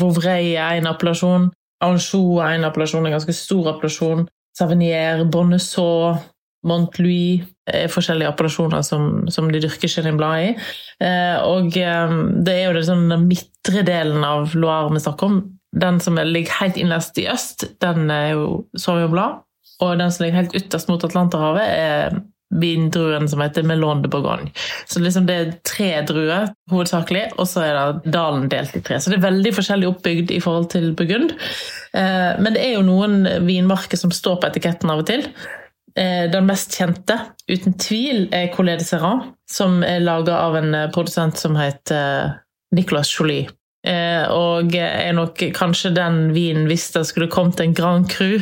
Vouvray 0.00 0.54
er 0.54 0.78
en 0.78 0.88
appellasjon, 0.88 1.50
Anjou 1.84 2.40
er 2.40 2.54
en 2.56 2.64
appellasjon, 2.64 3.04
en 3.04 3.18
ganske 3.18 3.36
stor 3.36 3.74
appellasjon. 3.74 4.24
Savinier, 4.56 5.20
Mont-Louis 6.66 7.44
er 7.68 7.92
forskjellige 7.92 8.30
appellasjoner 8.32 8.80
som, 8.82 9.26
som 9.30 9.52
de 9.52 9.60
dyrker 9.60 9.92
Chenin-blad 9.92 10.46
i. 10.46 10.48
Og 11.44 11.68
det 11.76 12.54
er 12.56 12.64
jo 12.64 12.72
det, 12.74 12.86
sånn, 12.88 13.04
den 13.12 13.28
midtre 13.28 13.84
delen 13.86 14.24
av 14.26 14.56
Loire 14.56 14.96
vi 14.96 15.04
snakker 15.04 15.28
om 15.28 15.36
den 15.80 16.00
som 16.00 16.16
ligger 16.16 16.60
helt 16.60 16.78
innerst 16.80 17.18
i 17.20 17.26
øst, 17.28 17.66
den 17.84 18.10
er 18.10 18.30
jo 18.36 18.64
Sauvignon 18.78 19.42
Og 19.80 19.98
den 19.98 20.12
som 20.12 20.24
ligger 20.24 20.40
helt 20.40 20.56
ytterst 20.56 20.88
mot 20.88 21.04
Atlanterhavet, 21.04 21.66
er 21.66 22.16
vindruen 22.54 23.26
som 23.28 23.42
heter 23.42 23.66
Melon 23.66 24.02
de 24.02 24.08
Bourgogne. 24.08 24.52
Så 24.86 25.00
liksom 25.02 25.26
det 25.26 25.34
er 25.36 25.52
tre 25.66 25.90
druer 26.06 26.52
hovedsakelig, 26.70 27.26
og 27.36 27.48
så 27.50 27.64
er 27.66 27.76
det 27.76 28.14
dalen 28.14 28.46
delt 28.48 28.76
i 28.78 28.82
tre. 28.86 29.00
Så 29.00 29.10
det 29.10 29.18
er 29.18 29.26
veldig 29.26 29.52
forskjellig 29.56 29.90
oppbygd 29.90 30.32
i 30.32 30.40
forhold 30.40 30.70
til 30.72 30.92
Burgund. 30.96 31.34
Eh, 31.92 32.32
men 32.38 32.54
det 32.54 32.62
er 32.62 32.76
jo 32.76 32.86
noen 32.86 33.26
vinmarker 33.48 34.00
som 34.00 34.14
står 34.14 34.40
på 34.40 34.50
etiketten 34.52 34.94
av 34.94 35.02
og 35.02 35.10
til. 35.10 35.26
Eh, 35.98 36.30
den 36.32 36.46
mest 36.48 36.78
kjente, 36.78 37.18
uten 37.50 37.76
tvil, 37.82 38.28
er 38.32 38.52
Collet 38.54 38.80
de 38.80 38.88
Serran, 38.88 39.26
som 39.50 39.82
er 39.84 40.04
laga 40.06 40.38
av 40.46 40.56
en 40.62 40.80
produsent 40.94 41.42
som 41.42 41.58
heter 41.58 42.36
Nicolas 42.76 43.10
Jolie. 43.10 43.50
Eh, 43.86 44.24
og 44.34 44.74
er 44.74 45.14
nok 45.14 45.38
kanskje 45.54 45.92
den 45.94 46.32
vinen 46.34 46.64
Hvis 46.66 46.88
det 46.96 47.04
skulle 47.06 47.30
kommet 47.30 47.60
en 47.62 47.74
Grand 47.76 48.08
Cru 48.10 48.40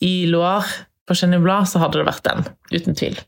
i 0.00 0.14
Loire 0.30 0.86
på 1.08 1.16
Chenin 1.18 1.42
så 1.66 1.82
hadde 1.82 1.98
det 1.98 2.06
vært 2.06 2.24
den. 2.24 2.46
Uten 2.70 2.94
tvil. 2.94 3.18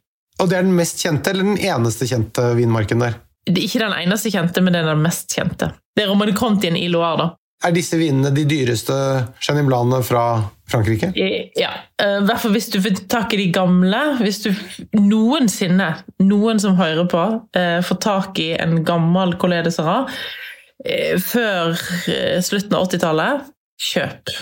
Og 0.41 0.49
det 0.49 0.57
er 0.57 0.63
den 0.63 0.77
mest 0.79 1.03
kjente, 1.03 1.33
eller 1.33 1.45
den 1.45 1.59
eneste 1.59 2.07
kjente 2.07 2.53
vinmarken 2.55 3.03
der? 3.03 3.19
Det 3.43 3.59
er 3.59 3.67
ikke 3.67 3.83
den 3.83 3.97
eneste 3.99 4.31
kjente, 4.31 4.63
men 4.63 4.73
det 4.73 4.85
er 4.85 4.93
den 4.93 5.03
mest 5.03 5.35
kjente. 5.35 5.73
Det 5.97 6.05
er 6.05 6.13
Romane 6.13 6.35
Contien 6.39 6.79
i 6.79 6.87
Loire, 6.89 7.19
da. 7.19 7.27
Er 7.67 7.75
disse 7.75 7.99
vinene 7.99 8.31
de 8.35 8.43
dyreste 8.49 8.95
Chenin 9.43 9.69
fra 10.07 10.23
Frankrike? 10.71 11.13
Ja. 11.59 11.73
Eh, 12.01 12.19
I 12.23 12.25
hvert 12.27 12.41
fall 12.43 12.55
hvis 12.55 12.71
du 12.71 12.81
får 12.83 13.03
tak 13.11 13.35
i 13.35 13.43
de 13.43 13.51
gamle. 13.55 14.01
Hvis 14.23 14.43
du 14.47 14.51
noensinne, 14.95 15.91
noen 16.23 16.63
som 16.63 16.79
hører 16.79 17.11
på, 17.11 17.27
eh, 17.59 17.83
får 17.83 18.01
tak 18.03 18.39
i 18.39 18.53
en 18.59 18.85
gammel 18.87 19.37
Collet 19.39 19.67
de 19.67 19.75
Serrat 19.75 20.11
Eh, 20.11 20.52
før 20.83 21.77
eh, 22.11 22.41
slutten 22.43 22.75
av 22.75 22.89
80-tallet 22.89 23.51
kjøp 23.83 24.33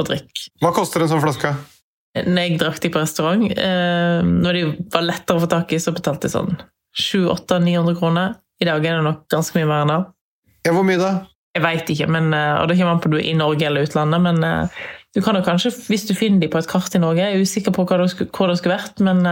og 0.00 0.08
drikk. 0.08 0.46
Hva 0.62 0.72
koster 0.74 1.04
en 1.04 1.12
sånn 1.12 1.22
flaske? 1.22 1.52
Når 2.16 2.42
jeg 2.42 2.58
drakk 2.60 2.80
de 2.80 2.90
på 2.92 3.02
restaurant, 3.02 3.44
eh, 3.52 4.18
når 4.24 4.58
de 4.58 4.64
var 4.92 5.04
lettere 5.04 5.38
å 5.38 5.44
få 5.44 5.50
tak 5.52 5.72
i, 5.76 5.80
så 5.82 5.92
betalte 5.94 6.28
jeg 6.28 6.34
sånn 6.34 6.54
700-800-900 6.96 7.98
kroner. 8.00 8.36
I 8.62 8.68
dag 8.68 8.86
er 8.88 8.98
det 8.98 9.06
nok 9.06 9.26
ganske 9.32 9.58
mye 9.58 9.68
mer 9.68 9.84
enn 9.84 9.92
det. 9.92 10.02
Ja, 10.66 10.74
Hvor 10.74 10.86
mye 10.88 11.00
da? 11.00 11.10
Jeg 11.56 11.64
veit 11.64 11.90
ikke, 11.92 12.08
men, 12.12 12.32
og 12.34 12.66
det 12.68 12.76
kommer 12.76 12.96
an 12.96 13.02
på 13.04 13.10
du 13.12 13.16
er 13.16 13.28
i 13.30 13.36
Norge 13.36 13.64
eller 13.64 13.86
utlandet. 13.86 14.20
Men 14.20 14.68
du 15.16 15.22
kan 15.24 15.36
jo 15.38 15.44
kanskje, 15.44 15.70
hvis 15.88 16.04
du 16.08 16.12
finner 16.16 16.42
de 16.42 16.50
på 16.52 16.58
et 16.60 16.68
kart 16.68 16.92
i 16.92 17.00
Norge 17.00 17.22
Jeg 17.22 17.32
er 17.32 17.44
usikker 17.44 17.72
på 17.72 17.86
hvor 17.88 18.02
det 18.02 18.10
skulle 18.12 18.74
vært, 18.74 19.00
men 19.04 19.22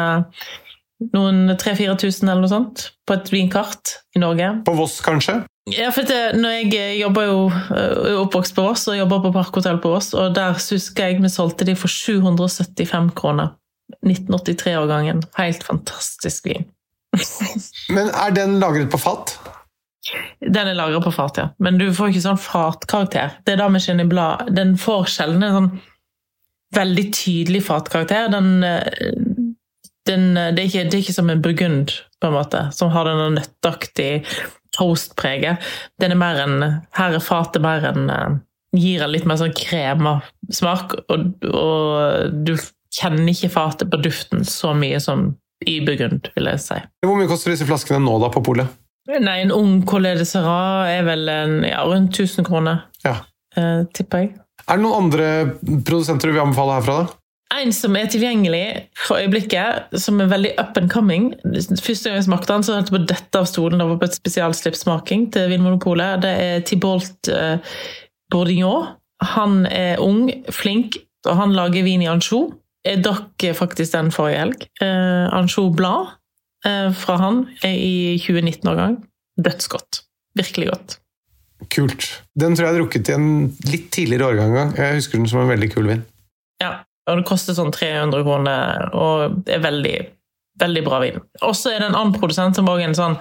noen 1.12 1.42
3000-4000 1.52 2.30
eller 2.30 2.44
noe 2.46 2.52
sånt 2.52 2.86
på 3.04 3.16
et 3.18 3.32
vinkart 3.32 3.98
i 4.16 4.22
Norge. 4.22 4.54
På 4.64 4.76
Voss, 4.78 5.00
kanskje? 5.04 5.42
Ja, 5.72 5.88
for 5.96 6.04
det, 6.04 6.34
når 6.36 6.58
jeg 6.58 6.72
eh, 6.76 6.96
jobber 7.00 7.24
jo 7.24 7.36
uh, 7.48 8.18
oppvokst 8.20 8.52
på 8.56 8.66
Voss 8.66 8.84
og 8.92 8.98
jobber 8.98 9.22
på 9.24 9.32
Parkhotell 9.32 9.78
på 9.80 9.94
Voss, 9.94 10.10
og 10.12 10.34
der 10.36 10.52
husker 10.58 11.08
jeg 11.08 11.22
vi 11.24 11.30
solgte 11.32 11.64
de 11.64 11.76
for 11.78 11.88
775 11.88 13.14
kroner. 13.16 13.54
1983-årgangen. 14.04 15.22
Helt 15.36 15.64
fantastisk 15.64 16.46
vin. 16.48 16.66
Men 17.96 18.10
er 18.12 18.32
den 18.36 18.58
lagret 18.60 18.90
på 18.92 19.00
fat? 19.00 19.36
Den 20.40 20.68
er 20.68 20.76
lagret 20.76 21.04
på 21.04 21.12
fat, 21.14 21.40
ja. 21.40 21.46
Men 21.62 21.78
du 21.80 21.86
får 21.96 22.12
ikke 22.12 22.24
sånn 22.26 22.40
fatkarakter. 22.40 23.38
Det 23.44 23.54
er 23.54 23.60
da 23.60 23.68
vi 23.72 23.80
kjenner 23.84 24.08
Blad. 24.08 24.50
Den 24.56 24.74
får 24.80 25.08
sjelden 25.14 25.46
en 25.46 25.56
sånn 25.58 25.70
veldig 26.76 27.06
tydelig 27.14 27.62
fatkarakter. 27.68 28.28
Den, 28.34 28.50
eh, 28.66 29.14
den, 30.08 30.26
det, 30.34 30.58
er 30.58 30.66
ikke, 30.68 30.84
det, 30.90 30.98
er 30.98 31.00
ikke, 31.04 31.16
som 31.16 31.32
en 31.32 31.44
burgund, 31.44 31.96
på 32.20 32.28
en 32.28 32.36
måte, 32.36 32.66
som 32.76 32.92
har 32.92 33.08
den 33.08 33.38
nøtteaktig 33.38 34.10
toastpreget. 34.74 35.62
Den 36.02 36.14
er 36.14 36.20
mer 36.20 36.42
en 36.44 36.58
Her 36.98 37.16
er 37.16 37.24
fatet 37.24 37.64
mer 37.64 37.86
enn 37.92 38.10
eh, 38.12 38.40
Gir 38.74 39.04
en 39.04 39.12
litt 39.12 39.26
mer 39.28 39.38
sånn 39.38 39.52
krema-smak, 39.54 40.96
og, 41.14 41.44
og, 41.46 42.32
du 42.42 42.56
kjenner 42.90 43.30
ikke 43.30 43.52
fatet 43.54 43.86
på 43.92 44.00
duften 44.02 44.42
så 44.42 44.72
mye 44.74 44.98
som 44.98 45.28
i 45.62 45.76
Burgund, 45.86 46.26
vil 46.34 46.50
jeg 46.50 46.62
si. 46.64 46.80
Hvor 47.06 47.14
mye 47.14 47.30
koster 47.30 47.54
disse 47.54 47.68
flaskene 47.68 48.02
nå, 48.02 48.16
da, 48.18 48.32
på 48.34 48.42
polet? 48.42 48.72
Nei, 49.06 49.36
En 49.44 49.52
ung 49.54 49.82
Collet 49.86 50.18
de 50.18 50.26
er 50.42 51.06
vel 51.06 51.28
en, 51.30 51.58
ja, 51.68 51.84
rundt 51.86 52.18
1000 52.18 52.48
kroner. 52.48 52.88
Ja. 53.04 53.20
eh, 53.54 53.84
tipper 53.94 54.24
jeg. 54.24 54.34
Er 54.64 54.78
det 54.78 54.84
noen 54.84 55.04
andre 55.04 55.28
produsenter 55.84 56.30
du 56.30 56.34
vil 56.34 56.44
anbefale 56.48 56.80
herfra? 56.80 56.96
da? 57.04 57.18
En 57.54 57.72
som 57.74 57.94
er 57.96 58.08
tilgjengelig 58.10 58.64
for 58.98 59.20
øyeblikket, 59.20 59.94
som 60.00 60.20
er 60.22 60.30
veldig 60.30 60.54
up 60.58 60.78
and 60.80 60.90
coming. 60.90 61.30
Første 61.44 62.08
gang 62.08 62.18
jeg 62.18 62.26
smakte 62.26 62.52
den, 62.52 62.64
så 62.66 62.74
holdt 62.74 62.90
jeg 62.90 62.96
på 62.96 63.02
å 63.02 63.10
dette 63.12 63.40
av 63.40 63.46
stolen. 63.50 63.84
over 63.84 64.00
på 64.00 64.08
et 64.08 64.18
spesialslippsmaking 64.18 65.28
til 65.32 65.48
Vinmonopolet. 65.52 66.22
Det 66.22 66.32
er 66.46 66.64
Thibault 66.66 67.30
eh, 67.30 67.58
Bourdignon. 68.32 68.94
Han 69.36 69.66
er 69.66 70.02
ung, 70.02 70.30
flink, 70.50 70.98
og 71.26 71.36
han 71.38 71.54
lager 71.54 71.86
vin 71.86 72.02
i 72.02 72.10
ansjos. 72.10 72.52
Jeg 72.84 73.04
drakk 73.04 73.46
faktisk 73.56 73.94
den 73.94 74.10
forrige 74.12 74.42
helg. 74.42 74.66
Eh, 74.82 75.28
ansjos 75.32 75.72
Blad 75.76 76.10
eh, 76.66 76.90
fra 76.92 77.16
han 77.22 77.46
er 77.64 77.78
i 77.78 78.18
2019-årgang. 78.20 78.98
Dødsgodt. 79.40 80.02
Virkelig 80.36 80.68
godt. 80.72 80.98
Kult. 81.70 82.08
Den 82.38 82.56
tror 82.56 82.66
jeg 82.66 82.74
jeg 82.74 82.82
drukket 82.82 83.08
i 83.08 83.14
en 83.14 83.30
litt 83.70 83.88
tidligere 83.94 84.34
årgang. 84.34 84.74
Jeg 84.76 84.98
husker 84.98 85.18
den 85.18 85.30
som 85.30 85.44
en 85.44 85.54
veldig 85.54 85.70
kul 85.72 85.88
vin. 85.88 86.04
Og 87.10 87.20
det 87.20 87.26
koster 87.28 87.56
sånn 87.56 87.72
300 87.74 88.24
kroner, 88.24 88.86
og 88.96 89.42
det 89.44 89.58
er 89.58 89.64
veldig, 89.64 89.98
veldig 90.62 90.84
bra 90.86 91.02
vin. 91.02 91.20
Og 91.42 91.52
så 91.58 91.74
er 91.74 91.82
det 91.82 91.90
en 91.90 91.98
annen 91.98 92.16
produsent 92.16 92.56
som 92.56 92.70
også 92.70 92.84
er 92.84 92.90
en 92.90 92.98
sånn 92.98 93.18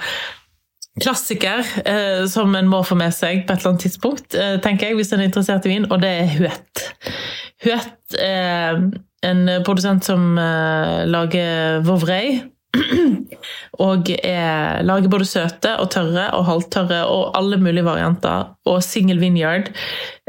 klassiker 1.01 1.63
eh, 1.89 2.23
som 2.29 2.53
en 2.55 2.69
må 2.69 2.83
få 2.85 2.95
med 2.99 3.13
seg 3.15 3.47
på 3.47 3.53
et 3.55 3.59
eller 3.63 3.73
annet 3.73 3.85
tidspunkt, 3.87 4.37
eh, 4.37 4.55
tenker 4.63 4.91
jeg, 4.91 4.99
hvis 4.99 5.13
en 5.13 5.23
er 5.23 5.29
interessert 5.31 5.65
i 5.65 5.73
vin, 5.73 5.87
og 5.89 6.03
det 6.03 6.11
er 6.21 6.31
Huet. 6.37 6.83
Huet 7.65 8.17
er 8.21 8.83
en 9.25 9.43
produsent 9.65 10.05
som 10.05 10.37
eh, 10.37 11.03
lager 11.09 11.81
Vouvray. 11.87 12.43
Og 13.85 14.09
er, 14.15 14.81
lager 14.85 15.11
både 15.11 15.27
søte 15.29 15.75
og 15.81 15.91
tørre 15.93 16.27
og 16.37 16.45
halvtørre 16.47 17.03
og 17.09 17.33
alle 17.37 17.59
mulige 17.61 17.85
varianter. 17.85 18.53
Og 18.69 18.81
single 18.85 19.19
vineyard, 19.21 19.69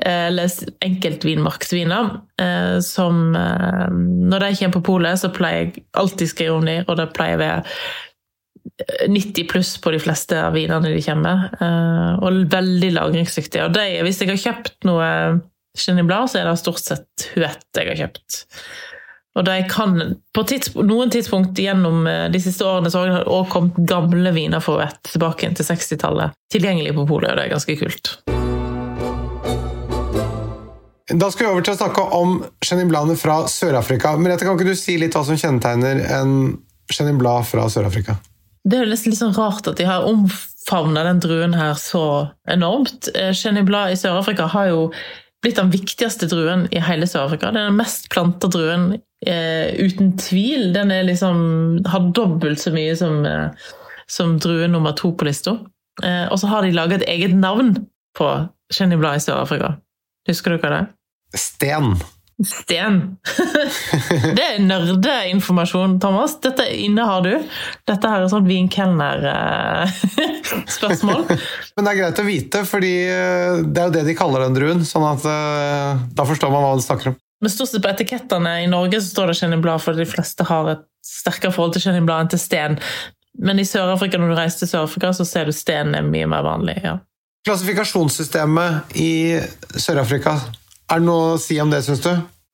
eh, 0.05 0.27
eller 0.29 0.53
enkeltvinmarksviner, 0.85 2.11
eh, 2.41 2.79
som 2.85 3.37
eh, 3.37 3.87
Når 3.91 4.39
de 4.45 4.57
kommer 4.59 4.79
på 4.79 4.87
polet, 4.93 5.21
så 5.21 5.33
pleier 5.33 5.65
jeg 5.65 5.87
alltid 5.93 6.29
skrive 6.29 6.59
om 6.59 6.67
dem, 6.69 6.85
og 6.89 6.99
det 7.01 7.13
pleier 7.17 7.39
å 7.39 7.45
være 7.45 7.63
90 9.09 9.49
pluss 9.49 9.75
på 9.79 9.93
de 9.93 10.01
fleste 10.03 10.39
av 10.41 10.55
vinene 10.57 10.89
de 10.91 11.03
kommer 11.05 11.51
med. 11.61 12.23
Og 12.25 12.47
veldig 12.51 12.89
lagringsdyktige. 12.97 13.69
Og 13.69 13.75
de, 13.77 14.01
hvis 14.03 14.23
jeg 14.23 14.33
har 14.33 14.41
kjøpt 14.41 14.89
noe 14.89 15.09
Chenin 15.79 16.09
Blanc, 16.09 16.33
så 16.33 16.41
er 16.41 16.49
det 16.49 16.57
stort 16.63 16.83
sett 16.83 17.29
Huette 17.35 17.85
jeg 17.85 17.93
har 17.93 18.01
kjøpt. 18.07 18.41
Og 19.35 19.43
de 19.49 19.57
kan, 19.67 20.15
På 20.35 20.45
tids, 20.47 20.71
noen 20.79 21.11
tidspunkt 21.11 21.59
gjennom 21.59 22.05
de 22.07 22.41
siste 22.43 22.63
årene 22.67 22.91
så 22.91 23.03
har 23.03 23.11
det 23.11 23.25
også 23.25 23.51
kommet 23.51 23.81
gamle 23.91 24.31
viner 24.35 24.63
for 24.63 24.79
Vett 24.79 25.01
tilbake 25.11 25.51
til 25.59 25.67
60-tallet. 25.67 26.37
Tilgjengelig 26.55 26.95
på 26.95 27.07
polet, 27.09 27.33
og 27.33 27.41
det 27.41 27.49
er 27.49 27.55
ganske 27.57 27.77
kult. 27.81 28.15
Da 31.15 31.29
skal 31.31 31.47
vi 31.47 31.51
over 31.53 31.65
til 31.67 31.75
å 31.75 31.79
snakke 31.79 32.05
om 32.17 32.39
Chenin 32.65 32.89
Blanc 32.89 33.19
fra 33.21 33.43
Sør-Afrika. 33.51 34.15
Merete, 34.17 34.47
kan 34.47 34.57
ikke 34.57 34.71
du 34.71 34.79
si 34.79 34.97
litt 34.99 35.15
hva 35.15 35.25
som 35.27 35.37
kjennetegner 35.37 36.01
en 36.17 36.55
Chenin 36.93 37.19
Blad 37.21 37.45
fra 37.49 37.67
Sør-Afrika? 37.71 38.17
Det 38.65 38.79
er 38.81 38.89
litt 38.89 39.19
sånn 39.19 39.35
rart 39.37 39.67
at 39.69 39.77
de 39.77 39.85
har 39.85 40.07
omfavna 40.09 41.03
den 41.05 41.21
druen 41.21 41.53
her 41.59 41.77
så 41.77 42.31
enormt. 42.49 43.11
Chenin 43.37 43.69
Blad 43.69 43.93
i 43.93 43.99
Sør-Afrika 44.01 44.49
har 44.55 44.71
jo 44.73 44.87
blitt 45.45 45.61
den 45.61 45.73
viktigste 45.73 46.29
druen 46.31 46.67
i 46.75 46.81
hele 46.83 47.07
Sør-Afrika. 47.09 47.53
Den 47.53 47.61
er 47.61 47.71
den 47.71 47.79
mest 47.79 48.09
planta 48.13 48.49
druen 48.53 48.95
eh, 49.27 49.75
uten 49.77 50.15
tvil. 50.21 50.73
Den 50.75 50.93
liksom, 51.07 51.39
har 51.91 52.11
dobbelt 52.17 52.63
så 52.63 52.73
mye 52.75 52.97
som, 52.99 53.23
eh, 53.29 53.71
som 54.11 54.39
drue 54.43 54.69
nummer 54.73 54.97
to 54.97 55.13
på 55.13 55.29
lista. 55.29 55.59
Eh, 56.03 56.25
og 56.33 56.41
så 56.41 56.51
har 56.51 56.65
de 56.65 56.75
laga 56.75 56.99
et 56.99 57.09
eget 57.13 57.37
navn 57.37 57.77
på 58.19 58.31
Chenin 58.73 59.03
Blanc 59.03 59.23
i 59.23 59.27
Sør-Afrika. 59.27 59.77
Husker 60.29 60.55
du 60.55 60.63
hva 60.63 60.73
det 60.73 60.83
er? 60.83 60.93
Sten. 61.37 61.97
Sten. 62.43 63.15
det 64.35 64.43
er 64.43 64.59
nerdeinformasjon, 64.65 66.01
Thomas. 66.03 66.41
Dette 66.43 66.65
innehar 66.75 67.23
du. 67.23 67.39
Dette 67.87 68.09
her 68.11 68.23
er 68.25 68.29
sånn 68.33 68.49
vinkelner-spørsmål. 68.49 71.23
Men 71.77 71.85
det 71.87 71.91
er 71.93 72.01
greit 72.01 72.19
å 72.19 72.25
vite, 72.27 72.65
fordi 72.67 73.07
eh, 73.07 73.63
det 73.63 73.81
er 73.81 73.87
jo 73.87 73.97
det 73.99 74.05
de 74.09 74.15
kaller 74.19 74.41
den 74.49 74.57
druen. 74.59 74.81
sånn 74.89 75.07
at 75.07 75.23
eh, 75.31 75.93
da 76.19 76.23
forstår 76.27 76.51
man 76.51 76.63
hva 76.67 76.75
de 76.75 76.83
snakker 76.89 77.07
om. 77.13 77.17
Men 77.45 77.51
stort 77.53 77.71
sett 77.71 77.85
på 77.85 77.93
etikettene 77.93 78.53
i 78.65 78.73
Norge 78.73 78.99
så 79.03 79.09
står 79.13 79.27
det 79.31 79.39
Chenin-blad, 79.43 79.81
for 79.85 79.93
de 79.99 80.07
fleste 80.09 80.43
har 80.49 80.65
et 80.73 80.83
sterkere 81.05 81.53
forhold 81.55 81.75
til 81.77 81.85
Chenin-blad 81.87 82.19
enn 82.25 82.33
til 82.35 82.43
sten. 82.43 82.75
Men 83.45 83.57
i 83.61 83.67
Sør-Afrika, 83.69 84.15
når 84.19 84.29
du 84.33 84.37
reiser 84.39 84.59
til 84.63 84.71
Sør-Afrika, 84.73 85.07
så 85.15 85.25
ser 85.29 85.45
du 85.47 85.53
sten 85.55 85.95
er 85.95 86.03
mye 86.07 86.27
mer 86.31 86.43
vanlig. 86.47 86.77
ja. 86.83 86.95
Klassifikasjonssystemet 87.45 88.97
i 88.97 89.37
Sør-Afrika, 89.77 90.39
er 90.91 91.01
det 91.01 91.07
noe 91.07 91.35
å 91.35 91.41
si 91.41 91.59
om 91.63 91.73
det, 91.73 91.83
syns 91.87 92.03
du? 92.05 92.13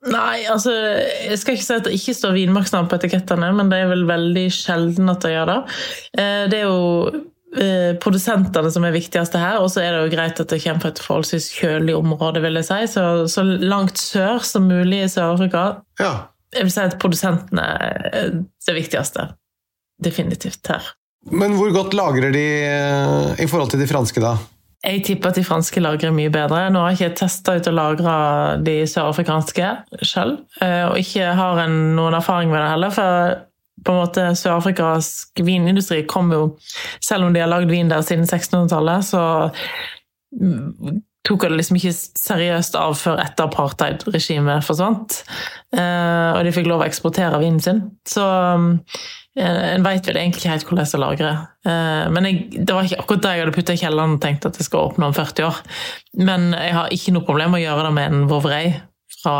Nei, 0.09 0.47
altså, 0.49 0.73
jeg 0.73 1.37
skal 1.43 1.57
ikke 1.57 1.66
si 1.66 1.75
at 1.77 1.85
det 1.85 1.97
ikke 1.99 2.14
står 2.16 2.37
vinmarksnavn 2.38 2.87
på 2.88 2.97
etikettene, 2.97 3.51
men 3.57 3.69
det 3.69 3.83
er 3.83 3.90
vel 3.90 4.07
veldig 4.09 4.47
sjelden 4.55 5.12
at 5.12 5.27
det 5.27 5.35
gjør 5.35 5.51
det. 5.51 5.59
Eh, 6.16 6.45
det 6.49 6.61
er 6.62 6.71
jo 6.71 7.11
eh, 7.53 7.90
produsentene 8.01 8.71
som 8.73 8.87
er 8.88 8.95
viktigste 8.97 9.43
her, 9.43 9.59
og 9.61 9.69
så 9.73 9.83
er 9.85 9.93
det 9.93 10.07
jo 10.07 10.14
greit 10.14 10.40
at 10.40 10.55
det 10.55 10.62
kommer 10.64 10.87
fra 10.87 10.93
et 10.95 11.03
forholdsvis 11.05 11.51
kjølig 11.59 11.99
område, 11.99 12.40
vil 12.47 12.57
jeg 12.62 12.69
si. 12.71 12.81
Så, 12.95 13.05
så 13.29 13.45
langt 13.45 14.01
sør 14.01 14.40
som 14.47 14.71
mulig 14.71 15.03
i 15.05 15.11
Sør-Afrika. 15.12 15.66
Ja. 16.01 16.14
Jeg 16.57 16.66
vil 16.66 16.75
si 16.75 16.87
at 16.87 16.97
produsentene 17.03 17.66
er 17.77 18.33
det 18.40 18.79
viktigste. 18.79 19.29
Definitivt 20.01 20.73
her. 20.73 20.95
Men 21.29 21.59
hvor 21.59 21.69
godt 21.77 21.93
lagrer 21.93 22.33
de 22.33 22.47
eh, 22.64 23.45
i 23.45 23.51
forhold 23.51 23.75
til 23.75 23.85
de 23.85 23.90
franske, 23.90 24.25
da? 24.25 24.38
Jeg 24.81 25.03
tipper 25.05 25.29
at 25.29 25.37
de 25.37 25.45
franske 25.45 25.81
lagrer 25.83 26.14
mye 26.16 26.31
bedre. 26.33 26.62
Nå 26.73 26.81
har 26.81 26.95
jeg 26.95 27.11
ikke 27.11 27.19
testa 27.21 27.59
ut 27.59 27.69
å 27.69 27.75
lagre 27.77 28.14
de 28.64 28.79
sørafrikanske 28.88 29.75
sjøl, 30.09 30.38
og 30.64 30.97
ikke 30.97 31.35
har 31.37 31.61
en, 31.66 31.77
noen 31.99 32.16
erfaring 32.16 32.49
med 32.53 32.62
det 32.62 32.71
heller. 32.73 32.95
For 32.97 33.35
på 33.85 33.93
en 33.93 34.01
måte 34.01 34.25
sørafrikansk 34.37 35.40
vinindustri 35.45 36.03
kom 36.09 36.33
jo 36.35 36.43
Selv 37.05 37.27
om 37.27 37.33
de 37.33 37.40
har 37.40 37.49
lagd 37.49 37.71
vin 37.73 37.88
der 37.93 38.05
siden 38.05 38.27
1600-tallet, 38.27 39.05
så 39.09 39.23
tok 41.29 41.45
det 41.45 41.57
liksom 41.59 41.77
ikke 41.77 41.95
seriøst 41.95 42.77
av 42.81 42.97
før 42.97 43.21
etter 43.23 43.49
apartheid-regimet 43.49 44.64
forsvant. 44.64 45.21
Og 45.77 46.40
de 46.47 46.53
fikk 46.57 46.69
lov 46.71 46.85
å 46.85 46.88
eksportere 46.88 47.40
vinen 47.43 47.61
sin. 47.64 47.83
Så 48.09 48.25
en 49.38 49.85
veit 49.87 50.09
vel 50.09 50.16
egentlig 50.19 50.40
ikke 50.43 50.51
helt 50.51 50.64
hvordan 50.66 50.83
jeg 50.83 50.90
skal 50.90 51.03
lagre. 51.05 51.29
Men 52.11 52.27
jeg, 52.27 52.64
det 52.66 52.75
var 52.75 52.87
ikke 52.88 52.99
akkurat 52.99 53.23
det 53.23 53.35
jeg 53.35 53.43
hadde 53.45 53.55
putta 53.55 53.77
i 53.77 53.81
kjelleren 53.81 54.16
og 54.16 54.23
tenkt 54.25 54.49
at 54.49 54.59
jeg 54.59 54.66
skal 54.66 54.88
åpne 54.88 55.07
om 55.07 55.14
40 55.14 55.47
år. 55.47 55.61
Men 56.19 56.49
jeg 56.57 56.75
har 56.75 56.97
ikke 56.97 57.14
noe 57.14 57.27
problem 57.29 57.55
med 57.55 57.61
å 57.61 57.64
gjøre 57.69 57.85
det 57.87 57.93
med 57.95 58.11
en 58.11 58.25
Vovrei 58.33 58.64
fra 59.21 59.37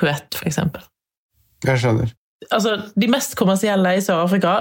Huet, 0.00 0.36
f.eks. 0.36 0.60
Jeg 1.64 1.80
skjønner. 1.80 2.12
Altså, 2.52 2.76
de 3.00 3.08
mest 3.10 3.36
kommersielle 3.40 3.96
i 3.96 4.02
Sør-Afrika 4.04 4.54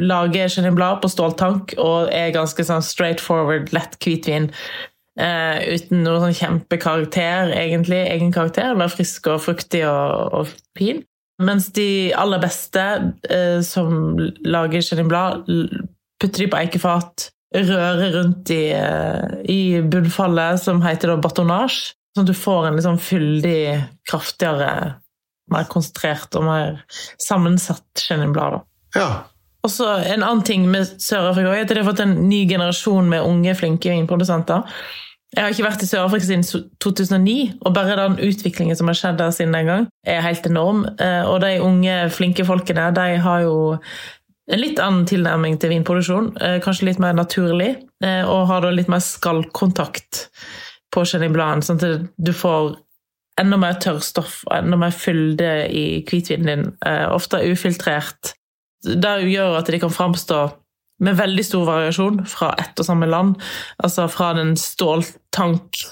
lager 0.00 0.48
Chenin 0.48 0.76
Blanc 0.76 1.02
på 1.02 1.10
ståltank 1.12 1.74
og 1.78 2.08
er 2.14 2.32
ganske 2.34 2.64
sånn 2.64 2.84
straight 2.84 3.20
forward, 3.22 3.70
lett 3.76 3.98
hvitvin. 4.02 4.48
Uh, 5.20 5.60
uten 5.68 6.04
noen 6.06 6.22
sånn 6.24 6.38
kjempekarakter, 6.38 7.52
egentlig. 7.52 8.00
Egen 8.08 8.32
karakter. 8.32 8.72
Bare 8.78 8.92
frisk 8.92 9.28
og 9.28 9.42
fruktig 9.44 9.82
og, 9.88 10.38
og 10.40 10.54
fin. 10.78 11.02
Mens 11.40 11.70
de 11.72 12.12
aller 12.20 12.40
beste 12.42 12.82
eh, 13.32 13.60
som 13.64 14.18
lager 14.44 14.84
Chenin-blad, 14.84 15.46
putter 16.20 16.44
de 16.44 16.48
på 16.52 16.58
eikefat, 16.58 17.30
rører 17.56 18.12
rundt 18.18 18.52
i, 18.54 18.70
eh, 18.76 19.40
i 19.48 19.80
bunnfallet, 19.80 20.60
som 20.60 20.82
heter 20.84 21.14
da 21.14 21.16
batonnage. 21.22 21.94
Sånn 22.14 22.26
at 22.26 22.30
du 22.30 22.36
får 22.36 22.68
en 22.68 22.76
liksom 22.76 22.98
fyldig, 23.00 23.62
kraftigere, 24.10 24.96
mer 25.50 25.66
konsentrert 25.70 26.34
og 26.38 26.46
mer 26.46 26.80
sammensatt 27.22 28.04
Chenin-blad. 28.04 28.60
Ja. 28.98 29.10
Og 29.64 29.70
så 29.72 29.86
En 30.00 30.22
annen 30.22 30.42
ting 30.46 30.64
med 30.70 30.88
Sør-Afrika 31.02 31.52
er 31.52 31.66
at 31.66 31.68
de 31.68 31.80
har 31.80 31.88
fått 31.88 32.02
en 32.04 32.16
ny 32.28 32.46
generasjon 32.48 33.08
med 33.08 33.26
unge, 33.26 33.54
flinke 33.58 33.92
vinprodusenter. 33.92 34.64
Jeg 35.30 35.44
har 35.44 35.52
ikke 35.54 35.66
vært 35.68 35.82
i 35.84 35.86
Sør-Afrika 35.86 36.26
siden 36.26 36.42
2009, 36.82 37.34
og 37.62 37.74
bare 37.76 37.98
den 38.00 38.16
utviklingen 38.26 38.74
som 38.78 38.90
har 38.90 38.98
skjedd 38.98 39.20
der 39.20 39.30
siden 39.34 39.54
den 39.54 39.68
gang, 39.70 39.84
er 40.02 40.24
helt 40.24 40.46
enorm. 40.48 40.82
Og 40.98 41.36
de 41.44 41.52
unge, 41.62 41.98
flinke 42.10 42.46
folkene 42.48 42.88
de 42.96 43.04
har 43.22 43.44
jo 43.44 43.54
en 44.50 44.58
litt 44.58 44.80
annen 44.82 45.04
tilnærming 45.06 45.54
til 45.62 45.70
vinproduksjon. 45.70 46.32
Kanskje 46.64 46.88
litt 46.88 46.98
mer 47.02 47.14
naturlig, 47.14 47.76
og 48.02 48.48
har 48.50 48.64
da 48.66 48.72
litt 48.74 48.90
mer 48.90 49.02
skallkontakt 49.06 50.24
på 50.90 51.04
Chenin 51.06 51.36
Blanc, 51.36 51.62
sånn 51.62 51.78
at 51.78 52.08
du 52.18 52.32
får 52.34 52.74
enda 53.38 53.56
mer 53.62 53.78
tørrstoff 53.80 54.40
og 54.48 54.56
enda 54.58 54.80
mer 54.82 54.90
fylde 54.90 55.52
i 55.70 55.84
hvitvinen 56.10 56.50
din. 56.50 56.66
Ofte 57.14 57.38
ufiltrert. 57.46 58.34
Det 58.82 59.14
gjør 59.30 59.60
at 59.60 59.70
de 59.70 59.78
kan 59.78 59.94
framstå 59.94 60.42
med 61.00 61.18
veldig 61.18 61.44
stor 61.46 61.64
variasjon 61.68 62.22
fra 62.28 62.52
ett 62.60 62.78
og 62.80 62.86
samme 62.86 63.08
land. 63.10 63.36
Altså 63.82 64.06
fra 64.12 64.32
den 64.36 64.54
ståltank 64.60 65.82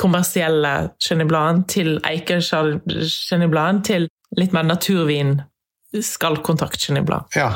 kommersielle 0.00 0.90
Chenin 1.02 1.64
til 1.70 1.98
Chenin 2.02 3.82
til 3.86 4.08
litt 4.38 4.54
mer 4.54 4.66
naturvin 4.66 5.36
skallkontakt 5.94 6.88
Ja, 7.36 7.50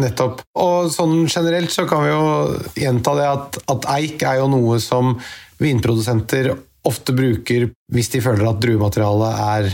nettopp. 0.00 0.40
Og 0.56 0.92
sånn 0.92 1.26
generelt 1.26 1.72
så 1.72 1.84
kan 1.88 2.06
vi 2.06 2.12
jo 2.12 2.60
gjenta 2.80 3.16
det 3.18 3.28
at, 3.28 3.58
at 3.74 3.88
eik 3.98 4.22
er 4.24 4.40
jo 4.40 4.48
noe 4.52 4.78
som 4.80 5.18
vinprodusenter 5.60 6.54
ofte 6.88 7.14
bruker 7.14 7.68
hvis 7.92 8.10
de 8.14 8.22
føler 8.24 8.48
at 8.48 8.62
druematerialet 8.62 9.42
er 9.42 9.68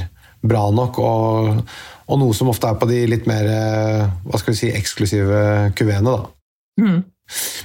bra 0.48 0.68
nok, 0.70 0.98
og, 1.02 1.62
og 2.06 2.20
noe 2.20 2.34
som 2.36 2.50
ofte 2.52 2.68
er 2.70 2.76
på 2.78 2.88
de 2.90 2.98
litt 3.10 3.24
mer 3.30 3.48
eh, 3.50 4.02
hva 4.26 4.38
skal 4.38 4.54
vi 4.54 4.60
si, 4.60 4.68
eksklusive 4.74 5.40
kuveene. 5.78 6.12
da. 6.12 6.37
Mm. 6.78 7.02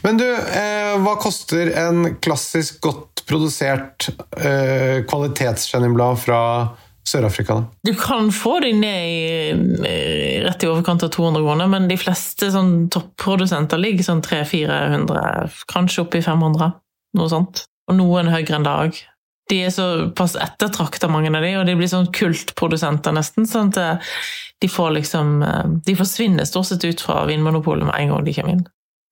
Men 0.02 0.17
du, 0.17 0.26
eh, 0.32 0.93
hva 0.99 1.15
koster 1.21 1.71
en 1.80 2.15
klassisk 2.23 2.82
godt 2.84 3.23
produsert 3.30 4.10
eh, 4.36 5.04
kvalitets-Chenin 5.08 5.95
fra 6.19 6.41
Sør-Afrika? 7.08 7.56
da? 7.56 7.63
Du 7.88 7.93
kan 7.99 8.32
få 8.32 8.58
de 8.60 8.73
ned 8.73 9.08
i 9.08 9.52
eh, 9.88 10.43
rett 10.43 10.63
i 10.63 10.67
overkant 10.67 11.04
av 11.04 11.13
200 11.15 11.45
kroner, 11.45 11.71
men 11.71 11.88
de 11.88 11.97
fleste 11.99 12.52
sånn 12.52 12.89
topprodusenter 12.91 13.80
ligger 13.80 14.10
sånn 14.10 14.26
300-400, 14.26 15.63
kanskje 15.71 16.04
opp 16.04 16.19
i 16.19 16.23
500, 16.26 16.76
noe 17.19 17.32
sånt. 17.32 17.65
Og 17.88 17.99
noen 17.99 18.32
høyere 18.32 18.60
enn 18.60 18.67
dag. 18.67 18.99
De 19.52 19.63
er 19.63 19.73
såpass 19.76 20.38
ettertrakta, 20.39 21.08
mange 21.12 21.32
av 21.32 21.43
de, 21.43 21.56
og 21.60 21.67
de 21.67 21.76
blir 21.80 21.91
sånn 21.91 22.12
kultprodusenter, 22.15 23.15
nesten. 23.15 23.47
sånn 23.47 23.71
at 23.76 24.08
de 24.63 24.69
får 24.71 24.93
liksom 24.95 25.41
De 25.84 25.95
forsvinner 25.99 26.47
stort 26.47 26.69
sett 26.69 26.86
ut 26.88 27.02
fra 27.04 27.26
Vinmonopolet 27.28 27.84
med 27.84 27.97
en 27.97 28.13
gang 28.13 28.23
de 28.23 28.36
kommer 28.38 28.56
inn. 28.56 28.63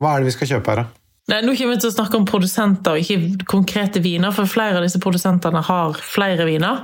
Hva 0.01 0.15
er 0.15 0.23
det 0.23 0.31
vi 0.31 0.35
skal 0.35 0.55
kjøpe 0.55 0.73
her, 0.73 0.83
da? 0.83 1.01
Nei, 1.29 1.41
Nå 1.45 1.53
kommer 1.55 1.77
vi 1.77 1.83
til 1.83 1.91
å 1.91 1.93
snakke 1.93 2.17
om 2.17 2.27
produsenter, 2.27 2.97
ikke 2.99 3.45
konkrete 3.49 4.01
viner, 4.03 4.33
for 4.35 4.49
flere 4.49 4.79
av 4.79 4.85
disse 4.85 4.99
produsentene 5.01 5.61
har 5.63 5.99
flere 6.01 6.47
viner 6.49 6.81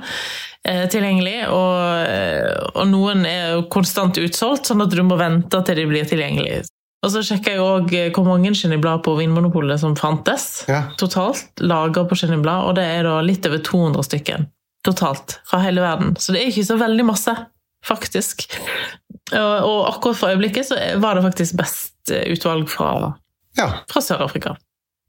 eh, 0.62 0.84
tilgjengelig, 0.90 1.40
og, 1.50 2.70
og, 2.76 2.84
noen 2.88 3.26
er 3.28 3.56
jo 3.56 3.66
konstant 3.72 4.20
utsolgt, 4.22 4.70
sånn 4.70 4.84
at 4.86 4.94
du 4.94 5.02
må 5.04 5.18
vente 5.20 5.60
til 5.66 5.80
de 5.80 5.88
blir 5.90 6.06
tilgjengelige. 6.08 6.62
Og 7.04 7.12
så 7.14 7.22
sjekka 7.22 7.54
jeg 7.54 7.62
òg 7.62 7.92
hvor 8.14 8.26
mange 8.26 8.50
Chenin-blad 8.58 9.04
på 9.06 9.14
Vinmonopolet 9.18 9.78
som 9.82 9.94
fantes 9.98 10.64
Ja. 10.70 10.88
totalt, 10.98 11.50
laga 11.62 12.06
på 12.08 12.18
Chenin-blad, 12.18 12.70
og 12.70 12.78
det 12.78 12.86
er 12.86 13.06
da 13.06 13.18
litt 13.22 13.46
over 13.46 13.62
200 13.62 14.06
stykker 14.06 14.48
totalt 14.86 15.38
fra 15.46 15.60
hele 15.66 15.82
verden. 15.84 16.16
Så 16.18 16.32
det 16.34 16.42
er 16.42 16.50
ikke 16.50 16.66
så 16.70 16.78
veldig 16.80 17.06
masse, 17.06 17.34
faktisk. 17.86 18.46
Og, 19.34 19.54
og 19.68 19.78
akkurat 19.92 20.18
for 20.18 20.32
øyeblikket 20.32 20.70
så 20.70 20.78
var 21.02 21.18
det 21.18 21.26
faktisk 21.26 21.58
best 21.58 21.97
utvalg 22.10 22.68
fra, 22.72 23.14
Ja. 23.58 23.68
fra 23.90 24.00
Sør-Afrika. 24.04 24.56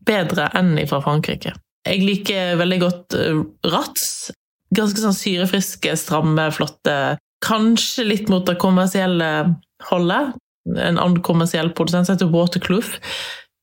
Bedre 0.05 0.49
enn 0.57 0.75
fra 0.89 1.01
Frankrike. 1.03 1.53
Jeg 1.87 2.01
liker 2.03 2.57
veldig 2.59 2.79
godt 2.81 3.15
eh, 3.17 3.41
Rats. 3.71 4.31
Ganske 4.75 5.01
sånn 5.01 5.15
syrefriske, 5.17 5.95
stramme, 5.97 6.49
flotte. 6.53 7.17
Kanskje 7.45 8.05
litt 8.05 8.29
mot 8.29 8.45
det 8.45 8.57
kommersielle 8.61 9.55
holdet. 9.89 10.35
En 10.69 10.99
annen 10.99 11.21
kommersiell 11.25 11.71
produsent 11.73 12.05
som 12.05 12.15
heter 12.17 12.29
Watercloof. 12.33 12.97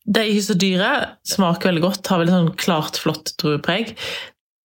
De 0.06 0.20
er 0.22 0.30
ikke 0.32 0.46
så 0.48 0.56
dyre, 0.58 0.90
smaker 1.26 1.70
veldig 1.70 1.82
godt, 1.84 2.06
har 2.10 2.20
veldig 2.22 2.34
sånn 2.34 2.52
klart, 2.58 2.98
flott 3.02 3.32
druepreg. 3.42 3.92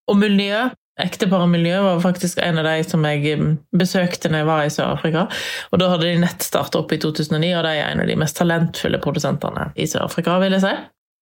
Og 0.09 0.17
Miljø, 0.21 0.69
ekteparet 0.99 1.49
Miljø, 1.49 1.79
var 1.81 2.01
faktisk 2.03 2.39
en 2.43 2.59
av 2.59 2.67
de 2.67 2.83
som 2.83 3.05
jeg 3.07 3.37
mm, 3.39 3.51
besøkte 3.77 4.29
når 4.29 4.43
jeg 4.43 4.49
var 4.49 4.63
i 4.65 4.73
Sør-Afrika. 4.73 5.25
Og 5.71 5.81
da 5.81 5.89
hadde 5.93 6.09
de 6.09 6.19
nett 6.23 6.45
starta 6.45 6.81
opp 6.81 6.91
i 6.93 6.99
2009, 7.01 7.53
og 7.57 7.65
de 7.65 7.73
er 7.77 7.87
en 7.87 8.03
av 8.03 8.09
de 8.09 8.17
mest 8.19 8.37
talentfulle 8.39 8.99
produsentene 9.03 9.69
i 9.79 9.87
Sør-Afrika, 9.89 10.37
vil 10.43 10.57
jeg 10.57 10.65
si. 10.65 10.75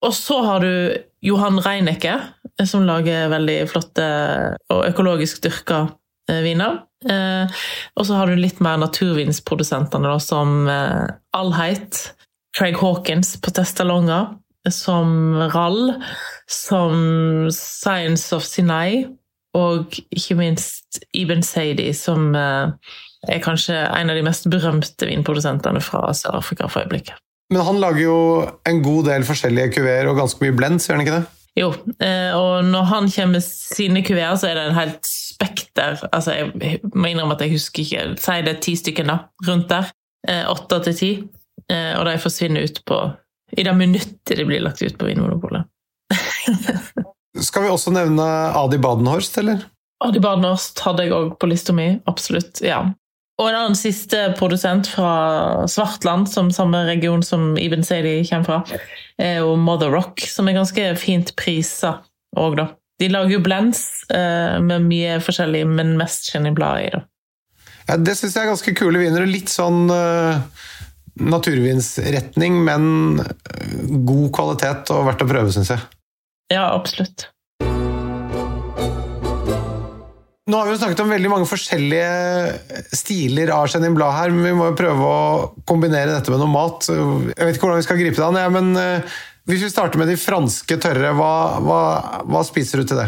Og 0.08 0.13
så 0.15 0.39
har 0.45 0.63
du 0.63 0.73
Johan 1.25 1.60
Reinecke, 1.62 2.15
som 2.67 2.86
lager 2.88 3.32
veldig 3.32 3.58
flotte 3.71 4.05
og 4.71 4.86
økologisk 4.88 5.43
dyrka 5.43 5.82
eh, 6.32 6.39
viner. 6.45 6.82
Eh, 7.03 7.60
og 7.99 8.08
så 8.08 8.19
har 8.19 8.32
du 8.32 8.39
litt 8.39 8.62
mer 8.63 8.79
naturvinsprodusentene, 8.79 10.15
som 10.23 10.63
Allheit, 10.67 11.19
Alheit, 11.36 12.05
Craig 12.58 12.79
Hawkins 12.79 13.36
på 13.43 13.51
Testalonga, 13.53 14.23
som 14.71 15.36
Rall, 15.53 15.93
som 16.49 17.47
Science 17.53 18.36
of 18.36 18.43
Sinai, 18.43 19.05
og 19.57 19.95
ikke 20.13 20.38
minst 20.38 20.99
Ibn 21.17 21.41
Saidi, 21.45 21.89
som 21.97 22.35
eh, 22.38 22.69
er 23.29 23.41
kanskje 23.43 23.75
en 23.75 24.12
av 24.12 24.19
de 24.19 24.25
mest 24.25 24.45
berømte 24.51 25.09
vinprodusentene 25.09 25.81
fra 25.83 26.12
Sør-Afrika 26.15 26.69
for 26.69 26.85
øyeblikket. 26.85 27.17
Men 27.49 27.65
han 27.65 27.79
lager 27.81 28.03
jo 28.03 28.17
en 28.69 28.83
god 28.85 29.07
del 29.09 29.25
forskjellige 29.25 29.73
kuveer 29.79 30.09
og 30.09 30.19
ganske 30.19 30.43
mye 30.43 30.55
blends, 30.55 30.85
gjør 30.85 30.99
han 30.99 31.05
ikke 31.07 31.17
det? 31.17 31.25
Jo, 31.57 31.71
eh, 32.05 32.35
og 32.38 32.67
når 32.69 32.83
han 32.91 33.09
kommer 33.12 33.39
med 33.39 33.43
sine 33.43 34.03
kuveer, 34.05 34.35
så 34.38 34.51
er 34.51 34.59
det 34.59 34.67
en 34.67 34.77
helt 34.77 35.09
spekter. 35.09 35.97
Altså, 36.13 36.35
jeg 36.38 36.79
må 36.93 37.09
innrømme 37.09 37.35
at 37.35 37.41
jeg 37.41 37.55
husker 37.57 37.83
ikke 37.83 38.05
Si 38.21 38.38
det 38.45 38.53
er 38.53 38.62
ti 38.63 38.75
stykker, 38.77 39.09
da, 39.09 39.17
rundt 39.47 39.67
der. 39.71 39.89
Eh, 40.29 40.45
Åtte 40.51 40.83
til 40.85 40.95
ti. 40.99 41.12
Eh, 41.71 41.97
Og 41.97 42.05
de 42.05 42.15
forsvinner 42.21 42.69
ut 42.69 42.79
på 42.85 43.01
i 43.57 43.63
det 43.65 43.73
minuttet 43.73 44.38
de 44.38 44.45
blir 44.45 44.62
lagt 44.62 44.81
ut 44.85 44.97
på 44.97 45.09
Vinmonopolet. 45.09 45.65
Skal 47.37 47.67
vi 47.67 47.73
også 47.73 47.93
nevne 47.93 48.25
Adi 48.57 48.79
Badenhorst, 48.81 49.37
eller? 49.41 49.67
Adi 50.03 50.21
Badenhorst 50.23 50.79
hadde 50.85 51.05
jeg 51.05 51.13
òg 51.13 51.35
på 51.39 51.49
lista 51.51 51.75
mi, 51.75 51.91
absolutt. 52.09 52.63
ja. 52.65 52.81
Og 53.39 53.47
en 53.47 53.55
annen 53.55 53.77
siste 53.79 54.17
produsent 54.35 54.89
fra 54.91 55.11
Svartland, 55.71 56.27
som 56.27 56.49
samme 56.51 56.81
region 56.89 57.21
som 57.23 57.53
Ibn 57.59 57.85
Sadie 57.87 58.25
kommer 58.27 58.47
fra, 58.49 58.79
er 59.15 59.39
jo 59.39 59.53
Mother 59.55 59.93
Rock, 59.95 60.25
som 60.27 60.49
er 60.49 60.57
ganske 60.57 60.89
fint 60.99 61.31
prisa 61.39 62.01
òg, 62.35 62.57
da. 62.59 62.67
De 62.99 63.07
lager 63.07 63.37
jo 63.37 63.43
blends 63.45 63.85
eh, 64.11 64.57
med 64.59 64.89
mye 64.89 65.21
forskjellig, 65.23 65.63
men 65.71 65.95
mest 65.99 66.27
Chenin-blad 66.33 66.81
i, 66.83 66.89
da. 66.97 67.05
Ja, 67.87 67.95
det 67.95 68.17
syns 68.19 68.35
jeg 68.35 68.43
er 68.43 68.51
ganske 68.51 68.75
kule 68.75 68.99
viner. 69.01 69.23
og 69.23 69.31
Litt 69.31 69.49
sånn 69.49 69.87
uh, 69.87 70.43
naturvinsretning, 71.19 72.59
men 72.67 73.23
eh, 73.23 73.79
god 74.03 74.27
kvalitet 74.35 74.91
og 74.95 75.07
verdt 75.07 75.23
å 75.23 75.29
prøve, 75.31 75.55
syns 75.55 75.71
jeg. 75.77 75.87
Ja, 76.49 76.71
absolutt. 76.73 77.29
Nå 80.49 80.57
har 80.57 80.65
vi 80.65 80.73
jo 80.73 80.79
snakket 80.81 81.01
om 81.03 81.12
veldig 81.13 81.29
mange 81.29 81.45
forskjellige 81.45 82.93
stiler 82.97 83.51
av 83.53 83.67
Chenin 83.69 83.93
Blad 83.93 84.15
her, 84.15 84.31
men 84.33 84.47
vi 84.47 84.53
må 84.57 84.71
jo 84.71 84.77
prøve 84.79 85.05
å 85.05 85.49
kombinere 85.69 86.15
dette 86.15 86.33
med 86.33 86.41
noe 86.41 86.49
mat. 86.49 86.89
Jeg 86.89 87.38
vet 87.38 87.59
ikke 87.59 87.67
hvordan 87.67 87.81
vi 87.83 87.85
skal 87.85 87.99
gripe 88.01 88.17
det 88.17 88.25
an, 88.25 88.39
ja, 88.41 88.49
men 88.53 88.71
uh, 88.73 89.19
hvis 89.49 89.67
vi 89.67 89.69
starter 89.69 90.01
med 90.01 90.09
de 90.09 90.17
franske 90.17 90.79
tørre, 90.81 91.13
hva, 91.17 91.33
hva, 91.62 91.81
hva 92.25 92.41
spiser 92.47 92.81
du 92.81 92.89
til 92.89 93.01
det? 93.03 93.07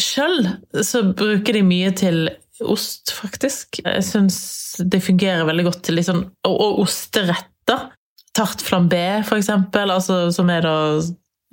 Sjøl 0.00 0.48
så 0.80 1.04
bruker 1.12 1.58
de 1.58 1.64
mye 1.66 1.92
til 1.96 2.24
ost, 2.64 3.12
faktisk. 3.18 3.82
Jeg 3.84 4.04
syns 4.08 4.38
det 4.80 5.02
fungerer 5.04 5.44
veldig 5.48 5.66
godt 5.68 5.82
til 5.84 5.98
litt 5.98 6.08
sånn 6.08 6.22
Og, 6.48 6.54
og 6.54 6.84
osteretter. 6.86 7.90
Tart 8.32 8.64
flambé, 8.64 9.20
for 9.28 9.36
eksempel, 9.36 9.92
altså, 9.92 10.30
som 10.32 10.48
er 10.48 10.64
da 10.64 10.76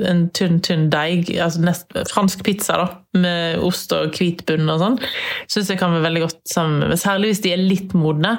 en 0.08 0.30
tynn, 0.36 0.60
tynn 0.64 0.90
deig, 0.94 1.40
altså 1.42 1.60
nest, 1.64 1.86
fransk 2.12 2.44
pizza 2.48 2.74
da, 2.80 2.88
med 3.20 3.60
ost 3.66 3.92
og 3.96 4.14
hvit 4.16 4.40
bunn 4.48 4.72
og 4.72 4.80
sånn, 4.82 4.98
syns 5.52 5.70
jeg 5.72 5.80
kan 5.82 5.94
være 5.96 6.08
veldig 6.08 6.24
godt 6.28 6.42
sammen 6.52 6.76
med 6.86 7.00
Særlig 7.00 7.28
hvis 7.34 7.44
de 7.46 7.52
er 7.56 7.62
litt 7.62 7.92
modne. 7.98 8.32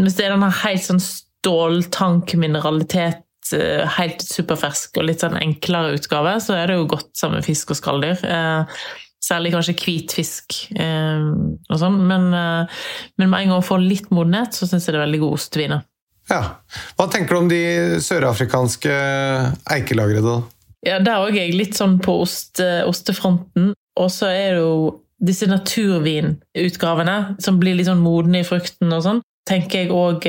Hvis 0.00 0.16
det 0.18 0.24
er 0.26 0.32
denne 0.34 0.58
helt 0.62 0.84
sånn 0.86 1.04
ståltank-mineralitet, 1.04 3.24
eh, 3.54 3.84
helt 3.98 4.20
superfersk 4.24 4.90
og 5.00 5.06
litt 5.10 5.20
sånn 5.24 5.40
enklere 5.40 5.94
utgave, 5.98 6.32
så 6.42 6.50
er 6.58 6.64
det 6.70 6.76
jo 6.78 6.92
godt 6.94 7.12
sammen 7.18 7.36
med 7.40 7.48
fisk 7.48 7.66
og 7.74 7.78
skalldyr. 7.80 8.18
Eh, 8.24 8.64
Særlig 9.24 9.54
kanskje 9.54 9.78
hvit 9.78 10.12
fisk 10.12 10.46
eh, 10.76 11.22
og 11.72 11.76
sånn. 11.80 11.96
Men, 12.10 12.24
eh, 12.36 12.64
men 13.16 13.30
med 13.30 13.38
en 13.38 13.48
gang 13.48 13.56
man 13.56 13.64
får 13.64 13.80
litt 13.80 14.08
modenhet, 14.12 14.52
så 14.52 14.68
syns 14.68 14.84
jeg 14.84 14.92
det 14.92 15.00
er 15.00 15.06
veldig 15.06 15.22
god 15.22 15.34
osteviner. 15.38 15.80
Ja. 16.28 16.40
Hva 16.96 17.06
tenker 17.12 17.36
du 17.36 17.40
om 17.42 17.50
de 17.50 17.60
sørafrikanske 18.04 18.94
eikelagrede? 19.76 20.24
da? 20.24 20.53
Ja, 20.84 20.98
Der 21.00 21.24
òg 21.24 21.36
er 21.36 21.46
jeg 21.46 21.56
litt 21.56 21.78
sånn 21.78 21.98
på 22.02 22.20
oste, 22.24 22.84
ostefronten. 22.88 23.72
Og 24.00 24.10
så 24.12 24.28
er 24.30 24.56
det 24.56 24.62
jo 24.62 25.00
disse 25.24 25.46
naturvinutgavene, 25.48 27.36
som 27.40 27.60
blir 27.60 27.78
litt 27.78 27.88
sånn 27.88 28.02
modne 28.04 28.42
i 28.42 28.46
frukten 28.46 28.92
og 28.92 29.04
sånn, 29.06 29.22
tenker 29.48 29.84
jeg 29.84 29.92
òg 29.94 30.26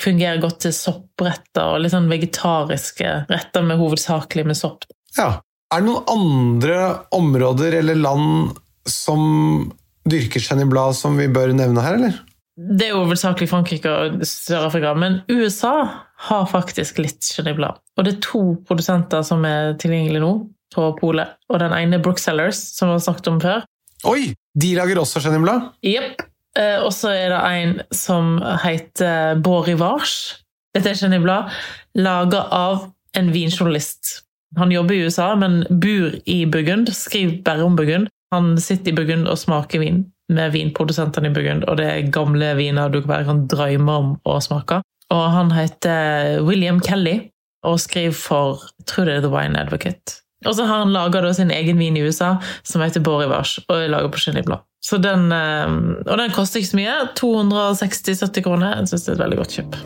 fungerer 0.00 0.40
godt 0.42 0.62
til 0.64 0.74
soppretter 0.76 1.74
og 1.74 1.82
litt 1.82 1.94
sånn 1.94 2.08
vegetariske 2.10 3.12
retter 3.28 3.66
med 3.66 3.80
hovedsakelig 3.80 4.46
med 4.48 4.58
sopp. 4.58 4.86
Ja. 5.18 5.38
Er 5.68 5.82
det 5.82 5.90
noen 5.90 6.08
andre 6.08 6.78
områder 7.12 7.74
eller 7.82 7.98
land 8.00 8.56
som 8.88 9.68
dyrker 10.08 10.40
chenniblad 10.40 10.96
som 10.96 11.18
vi 11.20 11.26
bør 11.28 11.52
nevne 11.56 11.84
her, 11.84 11.98
eller? 11.98 12.14
Det 12.56 12.86
er 12.86 12.94
jo 12.94 13.02
hovedsakelig 13.04 13.50
Frankrike 13.50 13.90
og 13.92 14.22
Sør-Afrika, 14.26 14.94
men 14.96 15.20
USA 15.28 15.74
har 16.18 16.46
faktisk 16.50 16.98
litt 16.98 17.22
Chenin 17.22 17.60
Og 17.62 18.04
det 18.04 18.14
er 18.14 18.22
to 18.24 18.42
produsenter 18.66 19.22
som 19.22 19.44
er 19.46 19.76
tilgjengelige 19.78 20.24
nå 20.24 20.32
på 20.74 20.88
polet. 20.98 21.36
Og 21.48 21.60
den 21.62 21.72
ene 21.72 21.98
er 21.98 22.02
Brooksellers, 22.02 22.58
som 22.74 22.90
vi 22.90 22.98
har 22.98 23.04
snakket 23.04 23.30
om 23.30 23.40
før. 23.40 23.64
Oi! 24.08 24.34
De 24.58 24.74
lager 24.74 24.98
også 24.98 25.22
Chenin 25.22 25.46
Blad? 25.46 25.70
Jepp. 25.86 26.22
Eh, 26.58 26.78
og 26.82 26.90
så 26.94 27.12
er 27.14 27.32
det 27.32 27.40
en 27.46 27.74
som 27.94 28.38
heter 28.64 29.38
Bård 29.42 29.68
Rivage. 29.68 30.42
Dette 30.74 30.90
er 30.90 30.98
Chenin 30.98 31.24
Blad, 31.24 31.52
laga 31.98 32.44
av 32.54 32.88
en 33.16 33.32
vinjournalist. 33.32 34.22
Han 34.58 34.72
jobber 34.72 34.96
i 34.96 35.02
USA, 35.06 35.32
men 35.36 35.62
bor 35.70 36.14
i 36.24 36.38
Burgund. 36.46 36.90
Skriver 36.94 37.42
bare 37.44 37.64
om 37.64 37.76
Burgund. 37.76 38.08
Han 38.34 38.56
sitter 38.60 38.92
i 38.92 38.96
Burgund 38.96 39.28
og 39.28 39.38
smaker 39.40 39.82
vin 39.82 40.06
med 40.32 40.52
vinprodusentene 40.52 41.30
i 41.30 41.32
Burgund, 41.32 41.64
og 41.64 41.78
det 41.80 41.86
er 41.88 42.10
gamle 42.12 42.52
viner 42.58 42.92
du 42.92 43.00
bare 43.00 43.24
kan 43.28 43.46
drømme 43.48 43.94
om 44.02 44.10
å 44.28 44.36
smake. 44.44 44.82
Og 45.14 45.26
han 45.32 45.52
heter 45.56 46.42
William 46.44 46.80
Kelly 46.84 47.30
og 47.66 47.80
skriver 47.82 48.14
for 48.14 48.64
jeg 48.78 48.88
tror 48.90 49.08
det 49.08 49.18
er 49.18 49.24
The 49.24 49.32
Wine 49.32 49.60
Advocate. 49.60 50.20
Og 50.46 50.54
så 50.54 50.68
har 50.68 50.84
han 50.84 50.92
laga 50.94 51.32
sin 51.34 51.50
egen 51.50 51.78
vin 51.78 51.96
i 51.96 52.02
USA 52.06 52.36
som 52.62 52.82
heter 52.84 53.02
Borivage, 53.02 53.64
og 53.66 53.74
er 53.74 53.90
laga 53.90 54.10
på 54.12 54.20
Chenin 54.22 54.46
Blå. 54.46 54.60
Så 54.84 55.00
den, 55.02 55.32
eh, 55.32 55.66
og 56.06 56.18
den 56.20 56.30
koster 56.30 56.60
ikke 56.60 56.70
så 56.70 56.78
mye. 56.78 56.96
260-70 57.18 58.44
kroner. 58.46 58.76
Jeg 58.78 58.92
syns 58.92 59.06
det 59.06 59.12
er 59.12 59.16
et 59.16 59.24
veldig 59.24 59.38
godt 59.40 59.56
kjøp. 59.58 59.78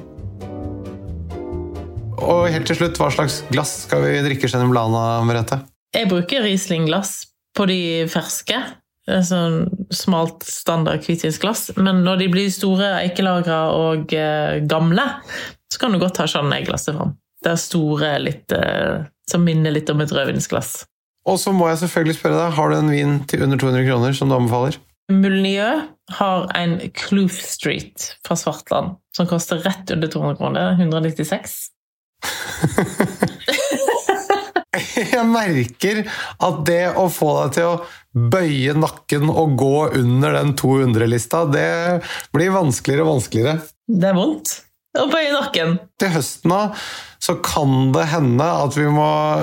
Og 2.22 2.52
helt 2.52 2.68
til 2.68 2.78
slutt, 2.78 3.00
hva 3.00 3.08
slags 3.10 3.40
glass 3.50 3.86
skal 3.86 4.04
vi 4.04 4.20
drikke 4.28 4.50
Chenin 4.50 4.70
Blana, 4.70 5.22
Merete? 5.26 5.62
Jeg 5.96 6.10
bruker 6.12 6.44
Riesling-glass 6.44 7.24
på 7.56 7.66
de 7.68 7.80
ferske. 8.12 8.60
Sånn 9.02 9.64
smalt, 9.90 10.44
standard 10.46 11.02
hvitvinsglass. 11.02 11.72
Men 11.74 12.04
når 12.06 12.20
de 12.20 12.28
blir 12.30 12.52
store 12.54 12.92
eikelagra 13.00 13.64
og 13.74 14.14
eh, 14.14 14.60
gamle, 14.70 15.08
så 15.72 15.82
kan 15.82 15.94
du 15.94 15.98
godt 15.98 16.20
ta 16.20 16.28
Chardonnay-glasset 16.30 16.94
fram. 16.94 17.16
Det 17.42 17.50
er 17.50 17.58
store, 17.58 18.12
litt, 18.22 18.54
eh, 18.54 19.02
som 19.30 19.42
minner 19.42 19.74
litt 19.74 19.90
om 19.90 20.04
et 20.04 20.14
rødvinsglass. 20.14 20.84
Og 21.26 21.38
så 21.38 21.54
må 21.54 21.66
jeg 21.70 21.82
selvfølgelig 21.82 22.18
spørre 22.18 22.38
deg, 22.38 22.56
har 22.58 22.70
du 22.70 22.78
en 22.78 22.94
vin 22.94 23.18
til 23.30 23.44
under 23.46 23.58
200 23.58 23.86
kroner 23.90 24.16
som 24.18 24.30
du 24.30 24.36
anbefaler? 24.38 24.78
Mulnieu 25.12 25.82
har 26.18 26.48
en 26.56 26.78
Kloof 26.94 27.40
Street 27.42 28.12
fra 28.26 28.38
Svartland 28.38 28.96
som 29.16 29.28
koster 29.30 29.62
rett 29.66 29.90
under 29.90 30.10
200 30.10 30.38
kroner. 30.38 30.74
196. 30.78 31.58
Jeg 35.14 35.24
merker 35.28 36.02
at 36.42 36.64
det 36.68 36.84
å 36.98 37.08
få 37.12 37.30
deg 37.42 37.50
til 37.58 37.66
å 37.70 37.80
bøye 38.12 38.74
nakken 38.76 39.30
og 39.30 39.56
gå 39.60 39.78
under 40.00 40.30
den 40.36 40.52
200-lista, 40.58 41.46
det 41.48 42.02
blir 42.34 42.50
vanskeligere 42.54 43.06
og 43.06 43.12
vanskeligere. 43.16 43.54
Det 43.88 44.08
er 44.10 44.16
vondt 44.18 44.48
å 45.00 45.06
bøye 45.08 45.30
nakken. 45.32 45.78
Til 46.00 46.08
høsten 46.12 46.52
av 46.52 46.76
så 47.22 47.34
kan 47.44 47.92
det 47.94 48.04
hende 48.10 48.44
at 48.44 48.76
vi 48.76 48.86
må 48.90 49.36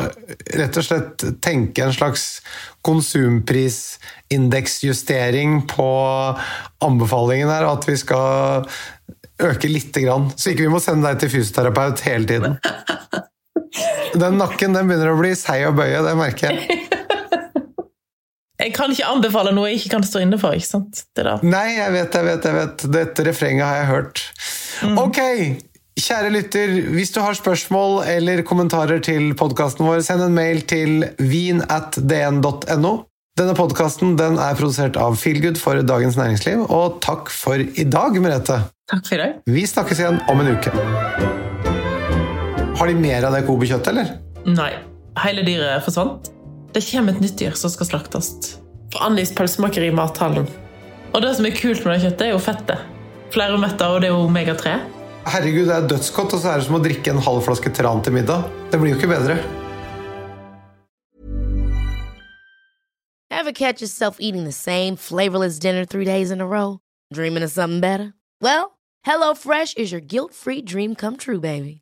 rett 0.60 0.78
og 0.78 0.84
slett 0.86 1.24
tenke 1.44 1.84
en 1.86 1.94
slags 1.96 2.42
konsumprisindeksjustering 2.86 5.62
på 5.72 5.90
anbefalingen 6.86 7.50
her, 7.54 7.66
at 7.72 7.88
vi 7.88 7.98
skal 8.00 8.66
øke 9.40 9.68
lite 9.72 10.02
grann. 10.04 10.32
Så 10.36 10.50
ikke 10.52 10.64
vi 10.68 10.74
må 10.76 10.80
sende 10.84 11.08
deg 11.08 11.20
til 11.24 11.32
fysioterapeut 11.38 11.98
hele 12.04 12.26
tiden. 12.30 12.54
Den 14.18 14.40
nakken 14.40 14.76
den 14.78 14.90
begynner 14.90 15.14
å 15.14 15.20
bli 15.20 15.36
seig 15.38 15.68
å 15.68 15.74
bøye, 15.76 16.02
det 16.06 16.16
merker 16.18 16.54
jeg. 16.54 16.86
Jeg 18.60 18.74
kan 18.76 18.92
ikke 18.92 19.08
anbefale 19.08 19.54
noe 19.56 19.70
jeg 19.70 19.80
ikke 19.80 19.94
kan 19.94 20.04
stå 20.04 20.20
inne 20.26 20.36
for. 20.42 20.52
ikke 20.52 20.68
sant? 20.68 21.06
Nei, 21.48 21.78
jeg 21.78 21.94
vet, 21.96 22.16
jeg 22.18 22.26
vet, 22.28 22.48
jeg 22.50 22.58
vet. 22.58 22.84
Dette 22.92 23.24
refrenget 23.30 23.64
har 23.64 23.78
jeg 23.78 23.88
hørt. 23.94 24.24
Mm. 24.84 24.98
Ok, 25.00 25.20
Kjære 26.00 26.30
lytter, 26.32 26.74
hvis 26.96 27.12
du 27.12 27.20
har 27.20 27.36
spørsmål 27.36 28.04
eller 28.08 28.44
kommentarer 28.48 29.02
til 29.04 29.34
podkasten 29.40 29.84
vår, 29.88 30.00
send 30.06 30.24
en 30.24 30.36
mail 30.36 30.62
til 30.70 31.04
vin.dn.no. 31.20 32.94
Denne 33.40 33.56
podkasten 33.56 34.16
er 34.20 34.58
produsert 34.60 35.00
av 35.00 35.20
Feelgood 35.20 35.60
for 35.60 35.80
Dagens 35.84 36.20
Næringsliv, 36.20 36.66
og 36.68 37.00
takk 37.04 37.32
for 37.34 37.60
i 37.60 37.88
dag, 37.88 38.20
Merete. 38.24 38.64
Takk 38.92 39.06
for 39.06 39.20
i 39.20 39.22
dag. 39.26 39.38
Vi 39.48 39.68
snakkes 39.68 40.04
igjen 40.04 40.24
om 40.32 40.44
en 40.44 40.56
uke. 40.56 41.49
Har 42.80 42.88
de 42.88 42.94
mer 42.96 43.26
av 43.28 43.34
det 43.36 43.42
kobekjøttet, 43.44 43.90
eller? 43.92 44.12
Nei. 44.48 44.70
Hele 45.20 45.42
dyret 45.44 45.84
forsvant. 45.84 46.30
Det 46.72 46.80
kommer 46.88 47.12
et 47.12 47.20
nytt 47.20 47.36
dyr 47.42 47.58
som 47.60 47.74
skal 47.74 47.90
slaktes. 47.90 48.30
For 48.94 49.04
Annis 49.04 49.34
pølsemakeri 49.36 49.90
i 49.90 49.96
mathallen. 49.98 50.46
Og 51.12 51.20
det 51.20 51.34
som 51.36 51.48
er 51.50 51.58
kult 51.58 51.84
med 51.84 51.98
det 51.98 52.06
kjøttet, 52.06 52.24
er 52.30 52.32
jo 52.32 52.40
fettet. 52.40 52.86
Flere 53.36 53.58
meter, 53.60 53.84
og 53.84 54.00
det 54.00 54.08
er 54.08 54.14
jo 54.16 54.22
omega-3. 54.30 54.78
Herregud, 55.28 55.68
det 55.68 55.76
er 55.76 55.90
dødsgodt, 55.92 56.38
og 56.38 56.40
så 56.40 56.54
er 56.54 56.62
det 56.62 56.70
som 56.70 56.78
å 56.78 56.82
drikke 56.86 57.12
en 57.12 57.20
halv 57.28 57.44
flaske 57.50 57.74
tran 57.76 58.00
til 58.06 58.16
middag. 58.16 58.48
Det 58.72 58.80
blir 58.80 58.94
jo 58.94 59.02
ikke 59.02 59.12
bedre. 59.12 59.36
Ever 63.30 63.52
catch 63.52 63.82
yourself 63.84 64.22
eating 64.22 64.46
the 64.46 64.56
same 64.56 64.96
flavorless 64.96 65.60
dinner 65.60 65.84
three 65.84 66.06
days 66.06 66.32
in 66.32 66.40
a 66.40 66.48
row? 66.48 66.80
Dreaming 67.14 67.44
of 67.44 67.52
something 67.52 67.82
better? 67.82 68.14
Well, 68.40 68.80
HelloFresh 69.06 69.78
is 69.78 69.92
your 69.92 70.02
guilt-free 70.02 70.62
dream 70.62 70.96
come 70.96 71.18
true, 71.18 71.42
baby. 71.42 71.82